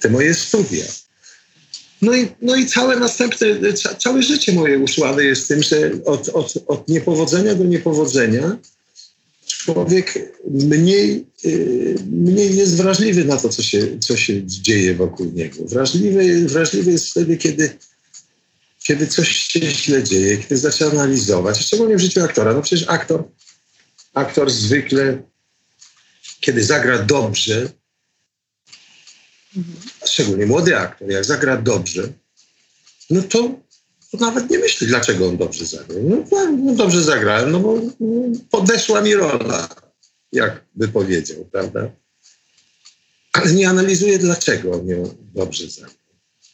te 0.00 0.10
moje 0.10 0.34
studia. 0.34 0.84
No 2.02 2.14
i, 2.14 2.28
no 2.42 2.56
i 2.56 2.66
całe 2.66 2.96
następne, 2.96 3.46
całe 3.98 4.22
życie 4.22 4.52
moje 4.52 4.78
uszłane 4.78 5.24
jest 5.24 5.48
tym, 5.48 5.62
że 5.62 5.90
od, 6.04 6.28
od, 6.28 6.54
od 6.66 6.88
niepowodzenia 6.88 7.54
do 7.54 7.64
niepowodzenia 7.64 8.58
człowiek 9.66 10.18
mniej, 10.50 11.26
y, 11.44 11.94
mniej 12.06 12.56
jest 12.56 12.76
wrażliwy 12.76 13.24
na 13.24 13.36
to, 13.36 13.48
co 13.48 13.62
się, 13.62 13.98
co 13.98 14.16
się 14.16 14.46
dzieje 14.46 14.94
wokół 14.94 15.32
niego. 15.32 15.64
Wrażliwy, 15.64 16.48
wrażliwy 16.48 16.92
jest 16.92 17.10
wtedy, 17.10 17.36
kiedy, 17.36 17.78
kiedy 18.82 19.06
coś 19.06 19.28
się 19.28 19.60
źle 19.60 20.04
dzieje, 20.04 20.38
kiedy 20.38 20.56
zaczyna 20.56 20.90
analizować, 20.90 21.58
szczególnie 21.58 21.96
w 21.96 22.00
życiu 22.00 22.24
aktora. 22.24 22.52
No 22.52 22.62
przecież 22.62 22.88
aktor, 22.88 23.24
aktor 24.14 24.50
zwykle, 24.50 25.22
kiedy 26.40 26.64
zagra 26.64 26.98
dobrze, 27.02 27.72
mhm. 29.56 29.76
szczególnie 30.06 30.46
młody 30.46 30.76
aktor, 30.76 31.10
jak 31.10 31.24
zagra 31.24 31.56
dobrze, 31.56 32.12
no 33.10 33.22
to, 33.22 33.38
to, 33.38 33.60
nawet 34.20 34.50
nie 34.50 34.58
myśli, 34.58 34.86
dlaczego 34.86 35.28
on 35.28 35.36
dobrze 35.36 35.66
zagrał. 35.66 36.02
No, 36.02 36.16
tak, 36.16 36.50
no 36.62 36.74
dobrze 36.74 37.02
zagrałem, 37.02 37.52
no 37.52 37.60
bo 37.60 37.80
no, 38.00 38.38
podeszła 38.50 39.00
mi 39.00 39.14
rola, 39.14 39.68
jak 40.32 40.64
by 40.74 40.88
powiedział, 40.88 41.44
prawda? 41.52 41.90
Ale 43.32 43.52
nie 43.52 43.68
analizuje, 43.68 44.18
dlaczego 44.18 44.72
on 44.72 44.88
ją 44.88 45.14
dobrze 45.34 45.70
zagrał. 45.70 45.94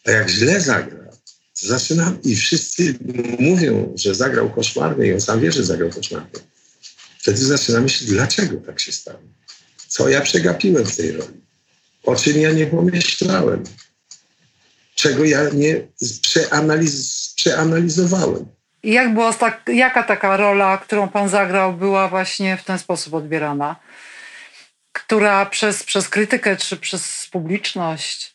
A 0.05 0.11
jak 0.11 0.29
źle 0.29 0.61
zagra, 0.61 1.11
zaczynam 1.55 2.23
i 2.23 2.37
wszyscy 2.37 2.95
mówią, 3.39 3.93
że 3.97 4.15
zagrał 4.15 4.51
koszmarnie 4.51 5.07
i 5.07 5.15
on 5.15 5.21
sam 5.21 5.41
wie, 5.41 5.53
że 5.53 5.65
zagrał 5.65 5.91
koszmarnie. 5.91 6.41
Wtedy 7.19 7.45
zaczynam 7.45 7.83
myśleć, 7.83 8.11
dlaczego 8.11 8.57
tak 8.57 8.81
się 8.81 8.93
stało. 8.93 9.23
Co 9.89 10.09
ja 10.09 10.21
przegapiłem 10.21 10.85
w 10.87 10.97
tej 10.97 11.13
roli? 11.13 11.41
O 12.05 12.17
czym 12.17 12.41
ja 12.41 12.53
nie 12.53 12.67
pomyślałem? 12.67 13.65
Czego 14.95 15.25
ja 15.25 15.51
nie 15.51 15.89
przeanaliz 16.23 17.22
przeanalizowałem? 17.43 18.47
I 18.83 18.93
jak 18.93 19.15
było 19.15 19.33
tak, 19.33 19.63
jaka 19.73 20.03
taka 20.03 20.37
rola, 20.37 20.79
którą 20.79 21.09
pan 21.09 21.29
zagrał, 21.29 21.73
była 21.73 22.09
właśnie 22.09 22.57
w 22.57 22.65
ten 22.65 22.79
sposób 22.79 23.15
odbierana? 23.15 23.77
Która 24.93 25.47
przez, 25.47 25.85
przez 25.85 26.09
krytykę 26.09 26.57
czy 26.57 26.77
przez 26.77 27.29
publiczność 27.33 28.33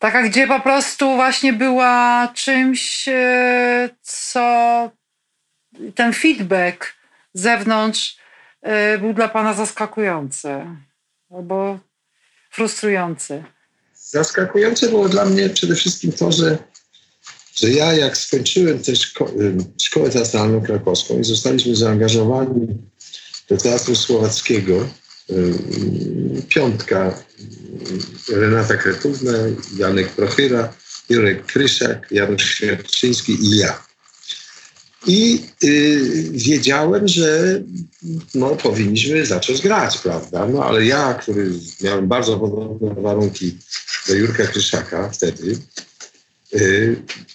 Taka, 0.00 0.22
gdzie 0.22 0.46
po 0.46 0.60
prostu 0.60 1.14
właśnie 1.14 1.52
była 1.52 2.28
czymś, 2.34 3.08
e, 3.08 3.90
co 4.02 4.90
ten 5.94 6.12
feedback 6.12 6.94
z 7.34 7.42
zewnątrz 7.42 8.16
e, 8.62 8.98
był 8.98 9.14
dla 9.14 9.28
Pana 9.28 9.54
zaskakujący 9.54 10.66
albo 11.30 11.78
frustrujący. 12.50 13.44
Zaskakujące 13.94 14.88
było 14.88 15.08
dla 15.08 15.24
mnie 15.24 15.48
przede 15.48 15.74
wszystkim 15.74 16.12
to, 16.12 16.32
że, 16.32 16.58
że 17.54 17.70
ja 17.70 17.94
jak 17.94 18.16
skończyłem 18.16 18.78
też 18.78 19.00
szko 19.00 19.32
szkołę 19.82 20.10
teatralną 20.10 20.60
krakowską 20.60 21.20
i 21.20 21.24
zostaliśmy 21.24 21.76
zaangażowani 21.76 22.66
do 23.48 23.56
Teatru 23.56 23.96
Słowackiego, 23.96 24.88
piątka 26.48 27.24
Renata 28.32 28.76
Kretówna, 28.76 29.32
Janek 29.76 30.08
Prochyra, 30.08 30.72
Jurek 31.08 31.46
Kryszak, 31.46 32.06
Janusz 32.10 32.54
Świerczyński 32.54 33.44
i 33.44 33.56
ja. 33.56 33.82
I 35.06 35.44
y, 35.64 36.30
wiedziałem, 36.32 37.08
że 37.08 37.62
no, 38.34 38.56
powinniśmy 38.56 39.26
zacząć 39.26 39.62
grać, 39.62 39.98
prawda? 39.98 40.46
No 40.46 40.64
ale 40.64 40.86
ja, 40.86 41.14
który 41.14 41.50
miałem 41.80 42.08
bardzo 42.08 42.38
podobne 42.38 43.02
warunki 43.02 43.58
do 44.08 44.14
Jurka 44.14 44.46
Kryszaka 44.46 45.10
wtedy, 45.10 45.50
y, 45.50 45.58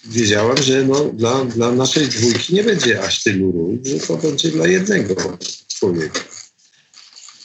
wiedziałem, 0.04 0.56
że 0.56 0.84
no, 0.84 1.04
dla, 1.04 1.44
dla 1.44 1.72
naszej 1.72 2.08
dwójki 2.08 2.54
nie 2.54 2.64
będzie 2.64 3.02
aż 3.02 3.22
tylu 3.22 3.52
ról, 3.52 3.78
że 3.84 4.06
to 4.06 4.16
będzie 4.16 4.48
dla 4.48 4.66
jednego 4.66 5.38
człowieka. 5.68 6.20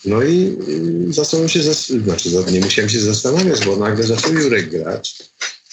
No 0.05 0.23
i 0.23 0.57
y, 1.09 1.13
zacząłem 1.13 1.49
się, 1.49 1.63
znaczy 1.63 2.29
nie 2.51 2.59
musiałem 2.59 2.89
się 2.89 2.99
zastanawiać, 2.99 3.65
bo 3.65 3.75
nagle 3.75 4.03
zaczął 4.03 4.33
Jurek 4.33 4.69
grać. 4.69 5.23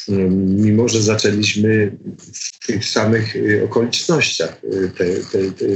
Mm, 0.09 0.63
mimo, 0.63 0.89
że 0.89 1.03
zaczęliśmy 1.03 1.97
w 2.35 2.67
tych 2.67 2.85
samych 2.85 3.37
y, 3.37 3.65
okolicznościach. 3.65 4.57
Y, 4.65 4.91
te, 4.99 5.05
te, 5.05 5.53
te, 5.53 5.67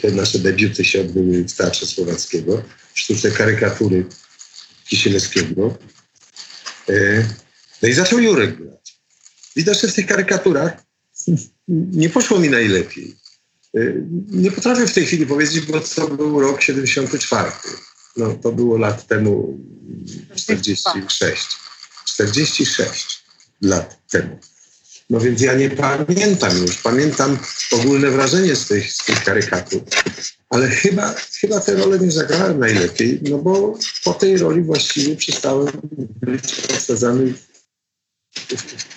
te 0.00 0.10
nasze 0.10 0.38
debiuty 0.38 0.84
się 0.84 1.00
odbyły 1.00 1.44
w 1.44 1.52
Teatrze 1.52 1.86
Słowackiego, 1.86 2.62
w 2.94 3.00
sztuce 3.00 3.30
karykatury 3.30 4.04
Kisielewskiego. 4.88 5.78
No 7.82 7.88
i 7.88 7.92
zaczął 7.92 8.18
Jurek 8.18 8.56
grać. 8.56 8.83
Widać, 9.56 9.80
że 9.80 9.88
w 9.88 9.94
tych 9.94 10.06
karykaturach 10.06 10.82
nie 11.68 12.10
poszło 12.10 12.38
mi 12.38 12.50
najlepiej. 12.50 13.16
Nie 14.30 14.50
potrafię 14.50 14.86
w 14.86 14.94
tej 14.94 15.06
chwili 15.06 15.26
powiedzieć, 15.26 15.66
bo 15.66 15.80
to 15.80 16.08
był 16.08 16.40
rok 16.40 16.62
74 16.62 17.50
no 18.16 18.34
to 18.42 18.52
było 18.52 18.78
lat 18.78 19.06
temu 19.06 19.60
46. 20.34 21.46
46 22.04 23.24
lat 23.62 24.08
temu. 24.10 24.38
No 25.10 25.20
więc 25.20 25.40
ja 25.40 25.54
nie 25.54 25.70
pamiętam 25.70 26.58
już. 26.58 26.76
Pamiętam 26.76 27.38
ogólne 27.72 28.10
wrażenie 28.10 28.56
z 28.56 28.66
tych, 28.66 28.92
z 28.92 29.04
tych 29.04 29.24
karykatur. 29.24 29.82
Ale 30.50 30.68
chyba, 30.68 31.14
chyba 31.40 31.60
tę 31.60 31.74
rolę 31.74 31.98
nie 31.98 32.10
zagrałem 32.10 32.58
najlepiej, 32.58 33.20
no 33.30 33.38
bo 33.38 33.78
po 34.04 34.14
tej 34.14 34.38
roli 34.38 34.62
właściwie 34.62 35.16
przestałem 35.16 35.68
być 36.20 36.54
osadzany 36.76 37.34
w, 37.34 38.38
w 38.56 38.93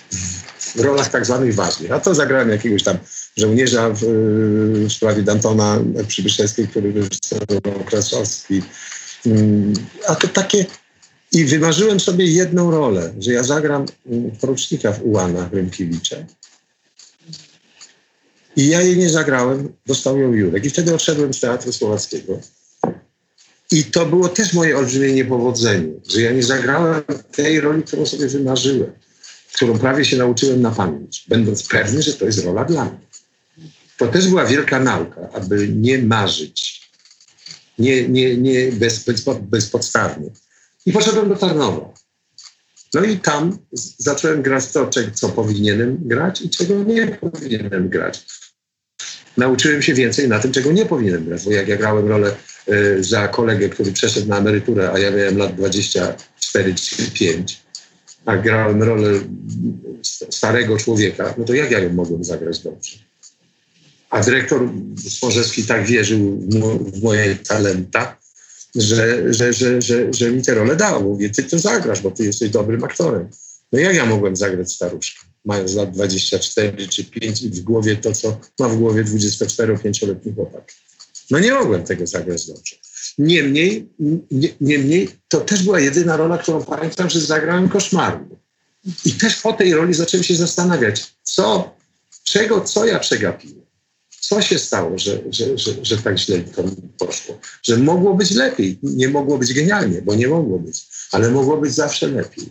rolach 0.76 1.10
tak 1.10 1.26
zwanych 1.26 1.54
ważnych. 1.54 1.92
A 1.92 2.00
to 2.00 2.14
zagrałem 2.14 2.50
jakiegoś 2.50 2.82
tam 2.82 2.98
żołnierza 3.36 3.90
w, 3.90 4.00
w 4.88 4.92
sprawie 4.92 5.22
Dantona 5.22 5.78
Przybyszewskiej, 6.08 6.68
który 6.68 6.92
reżyserował 6.92 7.84
Krasowski. 7.84 8.62
Mm, 9.26 9.74
a 10.06 10.14
to 10.14 10.28
takie... 10.28 10.66
I 11.32 11.44
wymarzyłem 11.44 12.00
sobie 12.00 12.24
jedną 12.26 12.70
rolę, 12.70 13.12
że 13.18 13.32
ja 13.32 13.42
zagram 13.42 13.86
mm, 14.06 14.30
porucznika 14.30 14.92
w 14.92 15.02
Ułanach 15.02 15.52
Rymkiewicza. 15.52 16.16
I 18.56 18.68
ja 18.68 18.82
jej 18.82 18.96
nie 18.96 19.10
zagrałem, 19.10 19.72
dostał 19.86 20.18
ją 20.18 20.32
Jurek. 20.32 20.64
I 20.64 20.70
wtedy 20.70 20.94
odszedłem 20.94 21.34
z 21.34 21.40
Teatru 21.40 21.72
Słowackiego. 21.72 22.40
I 23.70 23.84
to 23.84 24.06
było 24.06 24.28
też 24.28 24.52
moje 24.52 24.78
olbrzymie 24.78 25.12
niepowodzenie, 25.12 25.88
że 26.08 26.20
ja 26.20 26.32
nie 26.32 26.42
zagrałem 26.42 27.02
tej 27.32 27.60
roli, 27.60 27.82
którą 27.82 28.06
sobie 28.06 28.26
wymarzyłem, 28.26 28.92
którą 29.54 29.78
prawie 29.78 30.04
się 30.04 30.16
nauczyłem 30.16 30.62
na 30.62 30.70
pamięć, 30.70 31.24
będąc 31.28 31.68
pewny, 31.68 32.02
że 32.02 32.12
to 32.12 32.24
jest 32.24 32.44
rola 32.44 32.64
dla 32.64 32.84
mnie. 32.84 32.98
To 33.96 34.06
też 34.06 34.28
była 34.28 34.44
wielka 34.44 34.80
nauka, 34.80 35.28
aby 35.32 35.68
nie 35.68 35.98
marzyć, 35.98 36.90
nie, 37.78 38.08
nie, 38.08 38.36
nie 38.36 38.72
bez, 38.72 39.04
bez, 39.04 39.24
bezpodstawnie. 39.40 40.30
I 40.86 40.92
poszedłem 40.92 41.28
do 41.28 41.36
Tarnowa. 41.36 41.94
No 42.94 43.04
i 43.04 43.18
tam 43.18 43.58
zacząłem 43.98 44.42
grać 44.42 44.72
to, 44.72 44.90
co 45.14 45.28
powinienem 45.28 45.98
grać 46.00 46.40
i 46.40 46.50
czego 46.50 46.84
nie 46.84 47.06
powinienem 47.06 47.88
grać. 47.88 48.26
Nauczyłem 49.36 49.82
się 49.82 49.94
więcej 49.94 50.28
na 50.28 50.38
tym, 50.38 50.52
czego 50.52 50.72
nie 50.72 50.86
powinienem 50.86 51.24
grać, 51.24 51.44
bo 51.44 51.50
jak 51.50 51.68
ja 51.68 51.76
grałem 51.76 52.08
rolę 52.08 52.36
y, 52.68 53.04
za 53.04 53.28
kolegę, 53.28 53.68
który 53.68 53.92
przeszedł 53.92 54.28
na 54.28 54.38
emeryturę, 54.38 54.92
a 54.92 54.98
ja 54.98 55.10
miałem 55.10 55.38
lat 55.38 55.54
24 55.56 56.74
czy 56.74 57.10
5, 57.10 57.60
a 58.28 58.36
grałem 58.36 58.82
rolę 58.82 59.20
starego 60.30 60.76
człowieka, 60.76 61.34
no 61.38 61.44
to 61.44 61.54
jak 61.54 61.70
ja 61.70 61.78
ją 61.78 61.92
mogłem 61.92 62.24
zagrać 62.24 62.58
dobrze? 62.58 62.96
A 64.10 64.22
dyrektor 64.22 64.70
Smorzewski 65.08 65.64
tak 65.64 65.86
wierzył 65.86 66.40
w, 66.80 67.02
moje 67.02 67.36
talenta, 67.36 68.16
że, 68.74 69.34
że, 69.34 69.52
że, 69.52 69.82
że, 69.82 70.12
że 70.12 70.30
mi 70.30 70.42
tę 70.42 70.54
rolę 70.54 70.76
dał. 70.76 71.02
Mówię, 71.02 71.30
ty 71.30 71.42
to 71.42 71.58
zagrasz, 71.58 72.00
bo 72.00 72.10
ty 72.10 72.24
jesteś 72.24 72.50
dobrym 72.50 72.84
aktorem. 72.84 73.28
No 73.72 73.78
jak 73.78 73.94
ja 73.94 74.06
mogłem 74.06 74.36
zagrać 74.36 74.72
staruszkę, 74.72 75.26
mając 75.44 75.74
lat 75.74 75.90
24 75.90 76.88
czy 76.88 77.04
5 77.04 77.42
i 77.42 77.50
w 77.50 77.60
głowie 77.60 77.96
to, 77.96 78.12
co 78.12 78.40
ma 78.58 78.68
w 78.68 78.76
głowie 78.76 79.04
24-5-letni 79.04 80.34
chłopak? 80.34 80.72
No 81.30 81.38
nie 81.38 81.54
mogłem 81.54 81.84
tego 81.84 82.06
zagrać 82.06 82.46
dobrze. 82.46 82.76
Niemniej, 83.18 83.88
nie, 84.30 84.48
niemniej 84.60 85.08
to 85.28 85.40
też 85.40 85.62
była 85.62 85.80
jedyna 85.80 86.16
rola, 86.16 86.38
którą 86.38 86.64
pamiętam, 86.64 87.10
że 87.10 87.20
zagrałem 87.20 87.68
koszmarnie. 87.68 88.36
I 89.04 89.12
też 89.12 89.36
po 89.36 89.52
tej 89.52 89.74
roli 89.74 89.94
zacząłem 89.94 90.24
się 90.24 90.36
zastanawiać, 90.36 91.14
co, 91.22 91.74
czego, 92.24 92.60
co 92.60 92.86
ja 92.86 92.98
przegapiłem. 92.98 93.68
Co 94.20 94.42
się 94.42 94.58
stało, 94.58 94.98
że, 94.98 95.20
że, 95.30 95.58
że, 95.58 95.70
że 95.82 95.98
tak 95.98 96.18
źle 96.18 96.40
to 96.40 96.64
poszło? 96.98 97.40
Że 97.62 97.76
mogło 97.76 98.14
być 98.14 98.30
lepiej. 98.30 98.78
Nie 98.82 99.08
mogło 99.08 99.38
być 99.38 99.54
genialnie, 99.54 100.02
bo 100.02 100.14
nie 100.14 100.28
mogło 100.28 100.58
być, 100.58 100.86
ale 101.12 101.30
mogło 101.30 101.56
być 101.56 101.72
zawsze 101.74 102.08
lepiej. 102.08 102.48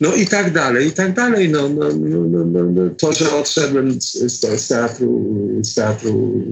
No 0.00 0.14
i 0.14 0.26
tak 0.26 0.52
dalej, 0.52 0.88
i 0.88 0.92
tak 0.92 1.14
dalej. 1.14 1.48
No, 1.48 1.68
no, 1.68 1.88
no, 1.88 2.44
no, 2.44 2.62
no 2.64 2.90
to, 2.98 3.12
że 3.12 3.32
odszedłem 3.36 4.00
z, 4.00 4.12
z, 4.12 4.68
teatru, 4.68 5.30
z 5.62 5.74
teatru 5.74 6.44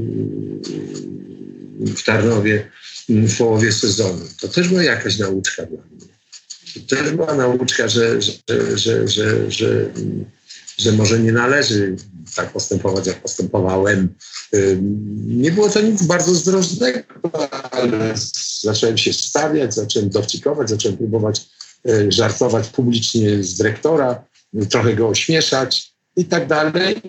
w 1.96 2.02
Tarnowie 2.04 2.70
w 3.08 3.38
połowie 3.38 3.72
sezonu, 3.72 4.24
to 4.40 4.48
też 4.48 4.68
była 4.68 4.82
jakaś 4.82 5.18
nauczka 5.18 5.66
dla 5.66 5.78
mnie. 5.78 6.06
To 6.74 6.96
też 6.96 7.12
była 7.12 7.34
nauczka, 7.34 7.88
że, 7.88 8.22
że, 8.22 8.32
że, 8.74 9.08
że, 9.08 9.50
że, 9.50 9.90
że 10.78 10.92
może 10.92 11.18
nie 11.18 11.32
należy 11.32 11.96
tak 12.34 12.52
postępować, 12.52 13.06
jak 13.06 13.22
postępowałem. 13.22 14.14
Nie 15.26 15.52
było 15.52 15.68
to 15.68 15.80
nic 15.80 16.02
bardzo 16.02 16.34
zdrożnego, 16.34 17.00
ale 17.70 18.14
zacząłem 18.60 18.98
się 18.98 19.12
stawiać, 19.12 19.74
zacząłem 19.74 20.10
dowcikować, 20.10 20.70
zacząłem 20.70 20.96
próbować 20.96 21.46
e, 21.88 22.12
żartować 22.12 22.68
publicznie 22.68 23.42
z 23.42 23.56
dyrektora, 23.56 24.24
trochę 24.70 24.94
go 24.94 25.08
ośmieszać 25.08 25.92
i 26.16 26.24
tak 26.24 26.46
dalej. 26.46 27.02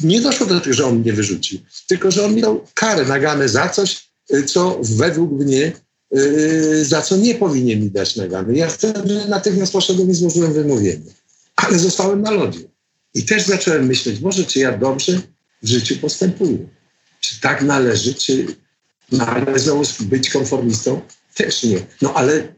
Nie 0.00 0.20
doszło 0.20 0.46
do 0.46 0.60
tego, 0.60 0.74
że 0.74 0.86
on 0.86 0.98
mnie 0.98 1.12
wyrzucił, 1.12 1.58
tylko 1.88 2.10
że 2.10 2.24
on 2.24 2.34
mi 2.34 2.42
dał 2.42 2.66
karę 2.74 3.04
naganę 3.04 3.48
za 3.48 3.68
coś, 3.68 4.03
co 4.46 4.80
według 4.82 5.32
mnie, 5.32 5.72
e, 6.12 6.84
za 6.84 7.02
co 7.02 7.16
nie 7.16 7.34
powinien 7.34 7.80
mi 7.80 7.90
dać 7.90 8.16
nagany. 8.16 8.56
Ja 8.56 8.68
wtedy 8.68 9.20
natychmiast 9.28 9.72
poszedłem 9.72 10.10
i 10.10 10.14
złożyłem 10.14 10.52
wymówienie, 10.52 11.12
ale 11.56 11.78
zostałem 11.78 12.22
na 12.22 12.30
lodzie. 12.30 12.60
I 13.14 13.22
też 13.22 13.46
zacząłem 13.46 13.86
myśleć, 13.86 14.20
może 14.20 14.44
czy 14.44 14.58
ja 14.58 14.78
dobrze 14.78 15.20
w 15.62 15.68
życiu 15.68 15.96
postępuję. 15.96 16.58
Czy 17.20 17.40
tak 17.40 17.62
należy, 17.62 18.14
czy 18.14 18.46
należy 19.12 19.70
być 20.00 20.30
konformistą? 20.30 21.00
Też 21.34 21.62
nie. 21.62 21.78
No 22.02 22.14
ale, 22.14 22.54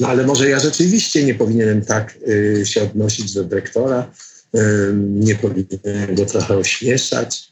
no 0.00 0.08
ale 0.08 0.26
może 0.26 0.48
ja 0.48 0.60
rzeczywiście 0.60 1.24
nie 1.24 1.34
powinienem 1.34 1.84
tak 1.84 2.18
y, 2.28 2.62
się 2.66 2.82
odnosić 2.82 3.32
do 3.32 3.44
dyrektora, 3.44 4.12
y, 4.56 4.60
nie 4.96 5.34
powinienem 5.34 6.14
go 6.14 6.26
trochę 6.26 6.56
ośmieszać, 6.56 7.51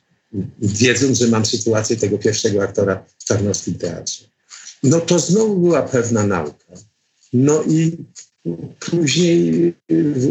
wiedząc, 0.62 1.18
że 1.18 1.28
mam 1.28 1.46
sytuację 1.46 1.96
tego 1.96 2.18
pierwszego 2.18 2.62
aktora 2.62 3.04
w 3.18 3.24
Tarnowskim 3.24 3.74
Teatrze. 3.74 4.24
No 4.82 5.00
to 5.00 5.18
znowu 5.18 5.56
była 5.56 5.82
pewna 5.82 6.26
nauka. 6.26 6.74
No 7.32 7.62
i 7.62 7.96
Później 8.80 9.74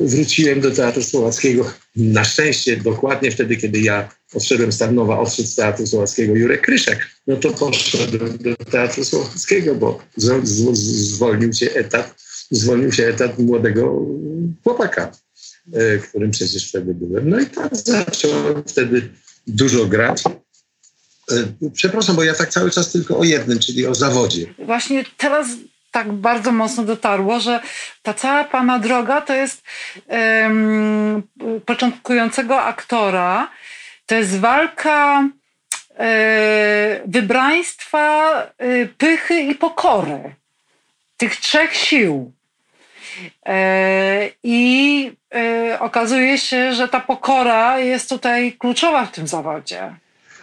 wróciłem 0.05 0.62
do 0.62 0.71
Teatru 0.71 1.03
Słowackiego. 1.03 1.71
Na 1.95 2.23
szczęście 2.23 2.77
dokładnie 2.77 3.31
wtedy, 3.31 3.57
kiedy 3.57 3.79
ja 3.79 4.09
odszedłem 4.33 4.71
z 4.71 4.77
Tarnowa, 4.77 5.19
odszedł 5.19 5.47
z 5.47 5.55
Teatru 5.55 5.88
Słowackiego 5.88 6.35
Jurek 6.35 6.62
Kryszek. 6.62 7.07
No 7.27 7.35
to 7.35 7.49
poszedłem 7.51 8.38
do 8.38 8.55
Teatru 8.55 9.05
Słowackiego, 9.05 9.75
bo 9.75 9.99
z, 10.17 10.47
z, 10.47 10.77
zwolnił 11.13 11.53
się 11.53 11.71
etat, 11.71 12.15
zwolnił 12.51 12.91
się 12.91 13.05
etat 13.05 13.39
młodego 13.39 14.05
chłopaka, 14.63 15.12
e, 15.73 15.97
którym 15.97 16.31
przecież 16.31 16.69
wtedy 16.69 16.93
byłem. 16.93 17.29
No 17.29 17.39
i 17.39 17.45
tak 17.45 17.77
zacząłem 17.77 18.63
wtedy 18.67 19.09
dużo 19.49 19.85
grać. 19.85 20.23
E, 21.31 21.69
przepraszam, 21.73 22.15
bo 22.15 22.23
ja 22.23 22.33
tak 22.33 22.49
cały 22.49 22.71
czas 22.71 22.91
tylko 22.91 23.17
o 23.17 23.23
jednym, 23.23 23.59
czyli 23.59 23.88
o 23.88 23.95
zawodzie. 23.95 24.53
Właśnie 24.57 25.05
teraz 25.17 25.47
tak 25.91 26.12
bardzo 26.12 26.51
mocno 26.51 26.83
dotarło, 26.83 27.39
że 27.39 27.59
ta 28.01 28.13
cała 28.13 28.43
pana 28.43 28.79
droga 28.79 29.21
to 29.21 29.33
jest 29.33 29.62
um, 30.07 31.23
początkującego 31.65 32.62
aktora, 32.62 33.51
to 34.05 34.15
jest 34.15 34.39
walka 34.39 35.29
e, 35.97 37.01
wybraństwa, 37.05 38.33
e, 38.57 38.85
pychy 38.85 39.41
i 39.41 39.55
pokory. 39.55 40.35
Tych 41.17 41.35
trzech 41.35 41.75
sił. 41.75 42.31
E, 43.45 44.29
I 44.43 45.12
e, 45.36 45.77
okazuje 45.79 46.38
się, 46.38 46.73
że 46.73 46.88
ta 46.88 46.99
pokora 46.99 47.79
jest 47.79 48.10
tutaj 48.10 48.53
kluczowa 48.53 49.05
w 49.05 49.12
tym 49.12 49.27
zawodzie. 49.27 49.95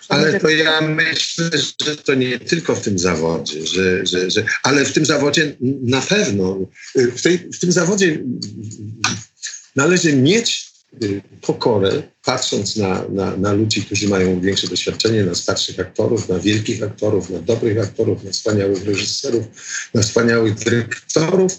Ale 0.09 0.41
to 0.41 0.49
ja 0.49 0.81
myślę, 0.81 1.51
że 1.85 1.97
to 1.97 2.15
nie 2.15 2.39
tylko 2.39 2.75
w 2.75 2.81
tym 2.81 2.99
zawodzie, 2.99 3.67
że, 3.67 4.07
że, 4.07 4.31
że, 4.31 4.45
ale 4.62 4.85
w 4.85 4.93
tym 4.93 5.05
zawodzie 5.05 5.57
na 5.83 6.01
pewno, 6.01 6.59
w, 6.95 7.23
tej, 7.23 7.39
w 7.39 7.59
tym 7.61 7.73
zawodzie 7.73 8.19
należy 9.77 10.17
mieć 10.17 10.73
y, 11.03 11.23
pokorę, 11.41 12.03
patrząc 12.25 12.77
na, 12.77 13.05
na, 13.09 13.37
na 13.37 13.53
ludzi, 13.53 13.83
którzy 13.83 14.09
mają 14.09 14.41
większe 14.41 14.69
doświadczenie, 14.69 15.25
na 15.25 15.35
starszych 15.35 15.81
aktorów, 15.81 16.29
na 16.29 16.39
wielkich 16.39 16.83
aktorów, 16.83 17.31
na 17.31 17.39
dobrych 17.39 17.79
aktorów, 17.79 18.25
na 18.25 18.31
wspaniałych 18.31 18.85
reżyserów, 18.85 19.45
na 19.95 20.03
wspaniałych 20.03 20.55
dyrektorów, 20.55 21.53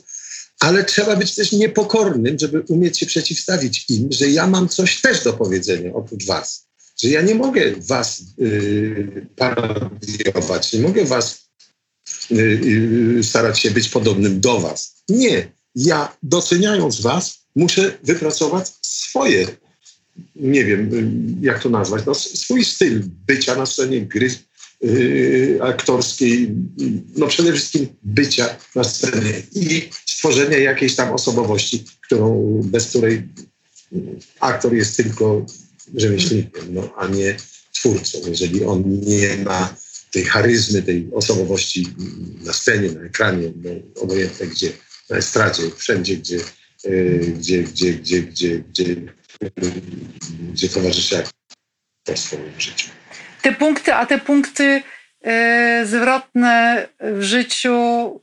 ale 0.60 0.84
trzeba 0.84 1.16
być 1.16 1.36
też 1.36 1.52
niepokornym, 1.52 2.40
żeby 2.40 2.64
umieć 2.68 3.00
się 3.00 3.06
przeciwstawić 3.06 3.86
im, 3.90 4.08
że 4.12 4.30
ja 4.30 4.48
mam 4.48 4.70
coś 4.70 5.02
też 5.02 5.24
do 5.24 5.34
powiedzenia 5.34 5.94
oprócz 5.94 6.26
was 6.26 6.68
że 7.02 7.10
ja 7.10 7.22
nie 7.22 7.36
mogę 7.36 7.74
was 7.78 8.24
y, 8.40 9.28
parodiować, 9.36 10.74
nie 10.74 10.80
mogę 10.80 11.06
was 11.06 11.50
y, 12.32 12.36
y, 13.20 13.24
starać 13.24 13.60
się 13.60 13.72
być 13.72 13.90
podobnym 13.90 14.42
do 14.42 14.60
was. 14.60 15.04
Nie. 15.10 15.52
Ja 15.76 16.18
doceniając 16.24 17.02
was, 17.02 17.40
muszę 17.56 17.98
wypracować 18.04 18.68
swoje, 18.82 19.48
nie 20.36 20.66
wiem 20.66 20.90
jak 21.42 21.64
to 21.64 21.70
nazwać, 21.70 22.04
no, 22.06 22.16
swój 22.16 22.66
styl 22.66 23.04
bycia 23.28 23.56
na 23.56 23.66
scenie, 23.66 24.02
gry 24.02 24.30
yy, 24.82 25.60
aktorskiej, 25.62 26.52
no 27.16 27.28
przede 27.28 27.54
wszystkim 27.54 27.88
bycia 28.04 28.58
na 28.76 28.84
scenie 28.84 29.42
i 29.56 29.90
stworzenia 30.18 30.58
jakiejś 30.58 30.96
tam 30.96 31.14
osobowości, 31.14 31.86
którą, 32.02 32.62
bez 32.64 32.90
której 32.90 33.24
aktor 34.40 34.74
jest 34.74 34.98
tylko 34.98 35.46
rzemieślnikiem, 35.96 36.74
no, 36.74 36.94
a 36.98 37.08
nie 37.08 37.38
twórcą. 37.74 38.18
Jeżeli 38.28 38.66
on 38.66 38.84
nie 38.86 39.38
ma 39.38 39.76
tej 40.12 40.24
charyzmy, 40.24 40.82
tej 40.82 41.10
osobowości 41.14 41.88
na 42.42 42.54
scenie, 42.54 42.92
na 42.92 43.02
ekranie, 43.02 43.52
no, 43.64 43.70
obojętne 44.02 44.48
gdzie, 44.48 44.72
na 45.10 45.18
estradzie, 45.18 45.64
wszędzie, 45.78 46.18
gdzie, 46.18 46.40
yy, 46.84 47.34
gdzie, 47.38 47.64
gdzie, 47.64 47.94
gdzie, 47.94 48.22
gdzie, 48.22 48.60
gdzie 48.60 48.96
gdzie 50.54 50.70
towarzyszy 50.70 51.24
aktorstwo 52.04 52.38
w 52.58 52.62
życiu. 52.62 52.90
Te 53.42 53.56
punkty, 53.56 53.94
a 53.94 54.06
te 54.06 54.20
punkty 54.20 54.82
zwrotne 55.84 56.88
w 57.00 57.22
życiu 57.22 57.76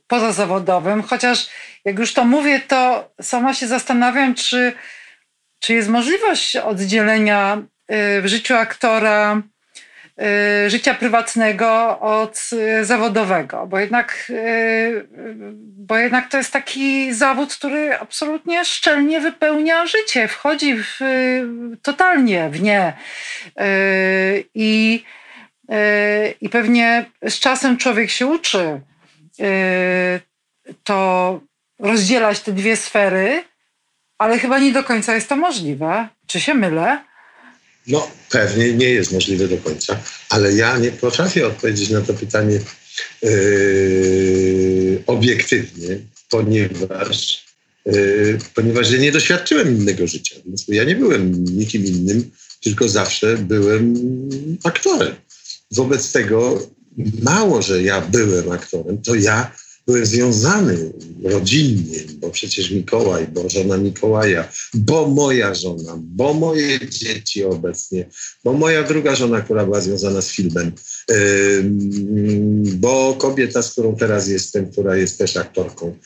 pozazawodowym, 0.07 1.03
chociaż 1.03 1.49
jak 1.85 1.99
już 1.99 2.13
to 2.13 2.25
mówię, 2.25 2.59
to 2.59 3.11
sama 3.21 3.53
się 3.53 3.67
zastanawiam, 3.67 4.35
czy, 4.35 4.73
czy 5.59 5.73
jest 5.73 5.89
możliwość 5.89 6.55
oddzielenia 6.55 7.57
yy, 7.89 8.21
w 8.21 8.27
życiu 8.27 8.55
aktora 8.55 9.41
Y, 10.21 10.69
życia 10.69 10.93
prywatnego 10.93 11.99
od 11.99 12.49
y, 12.53 12.85
zawodowego, 12.85 13.67
bo 13.67 13.79
jednak, 13.79 14.27
y, 14.29 15.07
bo 15.77 15.97
jednak 15.97 16.29
to 16.29 16.37
jest 16.37 16.53
taki 16.53 17.13
zawód, 17.13 17.53
który 17.53 17.99
absolutnie 17.99 18.65
szczelnie 18.65 19.19
wypełnia 19.19 19.85
życie, 19.85 20.27
wchodzi 20.27 20.75
w, 20.75 20.99
totalnie 21.81 22.49
w 22.49 22.61
nie. 22.61 22.93
I, 24.55 25.03
I 26.41 26.49
pewnie 26.49 27.11
z 27.29 27.39
czasem 27.39 27.77
człowiek 27.77 28.09
się 28.09 28.27
uczy 28.27 28.81
to 30.83 31.41
rozdzielać 31.79 32.39
te 32.39 32.51
dwie 32.51 32.77
sfery, 32.77 33.43
ale 34.17 34.39
chyba 34.39 34.59
nie 34.59 34.73
do 34.73 34.83
końca 34.83 35.15
jest 35.15 35.29
to 35.29 35.35
możliwe. 35.35 36.07
Czy 36.27 36.39
się 36.39 36.53
mylę? 36.53 37.03
No, 37.87 38.11
pewnie 38.29 38.73
nie 38.73 38.89
jest 38.89 39.11
możliwe 39.11 39.47
do 39.47 39.57
końca, 39.57 39.99
ale 40.29 40.53
ja 40.53 40.77
nie 40.77 40.91
potrafię 40.91 41.47
odpowiedzieć 41.47 41.89
na 41.89 42.01
to 42.01 42.13
pytanie 42.13 42.59
yy, 43.21 45.03
obiektywnie, 45.07 45.97
ponieważ, 46.29 47.45
yy, 47.85 48.37
ponieważ 48.53 48.91
ja 48.91 48.97
nie 48.97 49.11
doświadczyłem 49.11 49.77
innego 49.77 50.07
życia. 50.07 50.35
Ja 50.67 50.83
nie 50.83 50.95
byłem 50.95 51.45
nikim 51.57 51.85
innym, 51.85 52.31
tylko 52.63 52.89
zawsze 52.89 53.37
byłem 53.37 53.93
aktorem. 54.63 55.15
Wobec 55.75 56.11
tego 56.11 56.67
mało, 57.21 57.61
że 57.61 57.83
ja 57.83 58.01
byłem 58.01 58.51
aktorem, 58.51 59.01
to 59.01 59.15
ja 59.15 59.51
byłem 59.87 60.05
związany 60.05 60.93
rodzinnie, 61.23 61.99
bo 62.19 62.29
przecież 62.29 62.71
Mikołaj, 62.71 63.27
bo 63.27 63.49
żona 63.49 63.77
Mikołaja, 63.77 64.51
bo 64.73 65.07
moja 65.07 65.53
żona, 65.53 65.97
bo 65.97 66.33
moje 66.33 66.79
dzieci 66.89 67.43
obecnie, 67.43 68.09
bo 68.43 68.53
moja 68.53 68.83
druga 68.83 69.15
żona, 69.15 69.41
która 69.41 69.65
była 69.65 69.81
związana 69.81 70.21
z 70.21 70.29
filmem, 70.29 70.71
bo 72.65 73.13
kobieta, 73.13 73.61
z 73.61 73.71
którą 73.71 73.95
teraz 73.95 74.27
jestem, 74.27 74.71
która 74.71 74.97
jest 74.97 75.17
też 75.17 75.37
aktorką 75.37 75.97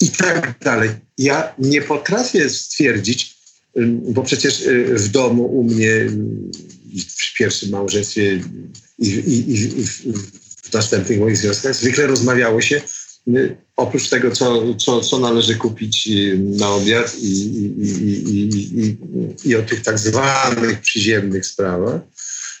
i 0.00 0.08
tak 0.08 0.58
dalej. 0.64 0.90
Ja 1.18 1.54
nie 1.58 1.82
potrafię 1.82 2.50
stwierdzić, 2.50 3.38
bo 3.86 4.22
przecież 4.22 4.60
y, 4.60 4.94
w 4.94 5.08
domu 5.08 5.46
u 5.46 5.64
mnie 5.64 6.06
w 7.18 7.38
pierwszym 7.38 7.70
małżeństwie 7.70 8.40
i, 8.98 9.08
i, 9.08 9.80
i 9.80 9.84
w 10.62 10.72
następnych 10.72 11.20
moich 11.20 11.36
związkach. 11.36 11.74
Zwykle 11.74 12.06
rozmawiało 12.06 12.60
się 12.60 12.80
oprócz 13.76 14.08
tego, 14.08 14.30
co, 14.30 14.74
co, 14.74 15.00
co 15.00 15.18
należy 15.18 15.56
kupić 15.56 16.08
y, 16.08 16.38
na 16.38 16.70
obiad 16.70 17.18
i, 17.18 17.32
i, 17.78 18.48
i, 18.80 18.96
i, 19.44 19.56
o 19.56 19.62
tych 19.62 19.82
tak 19.82 19.98
zwanych 19.98 20.80
przyziemnych 20.80 21.46
sprawach, 21.46 22.00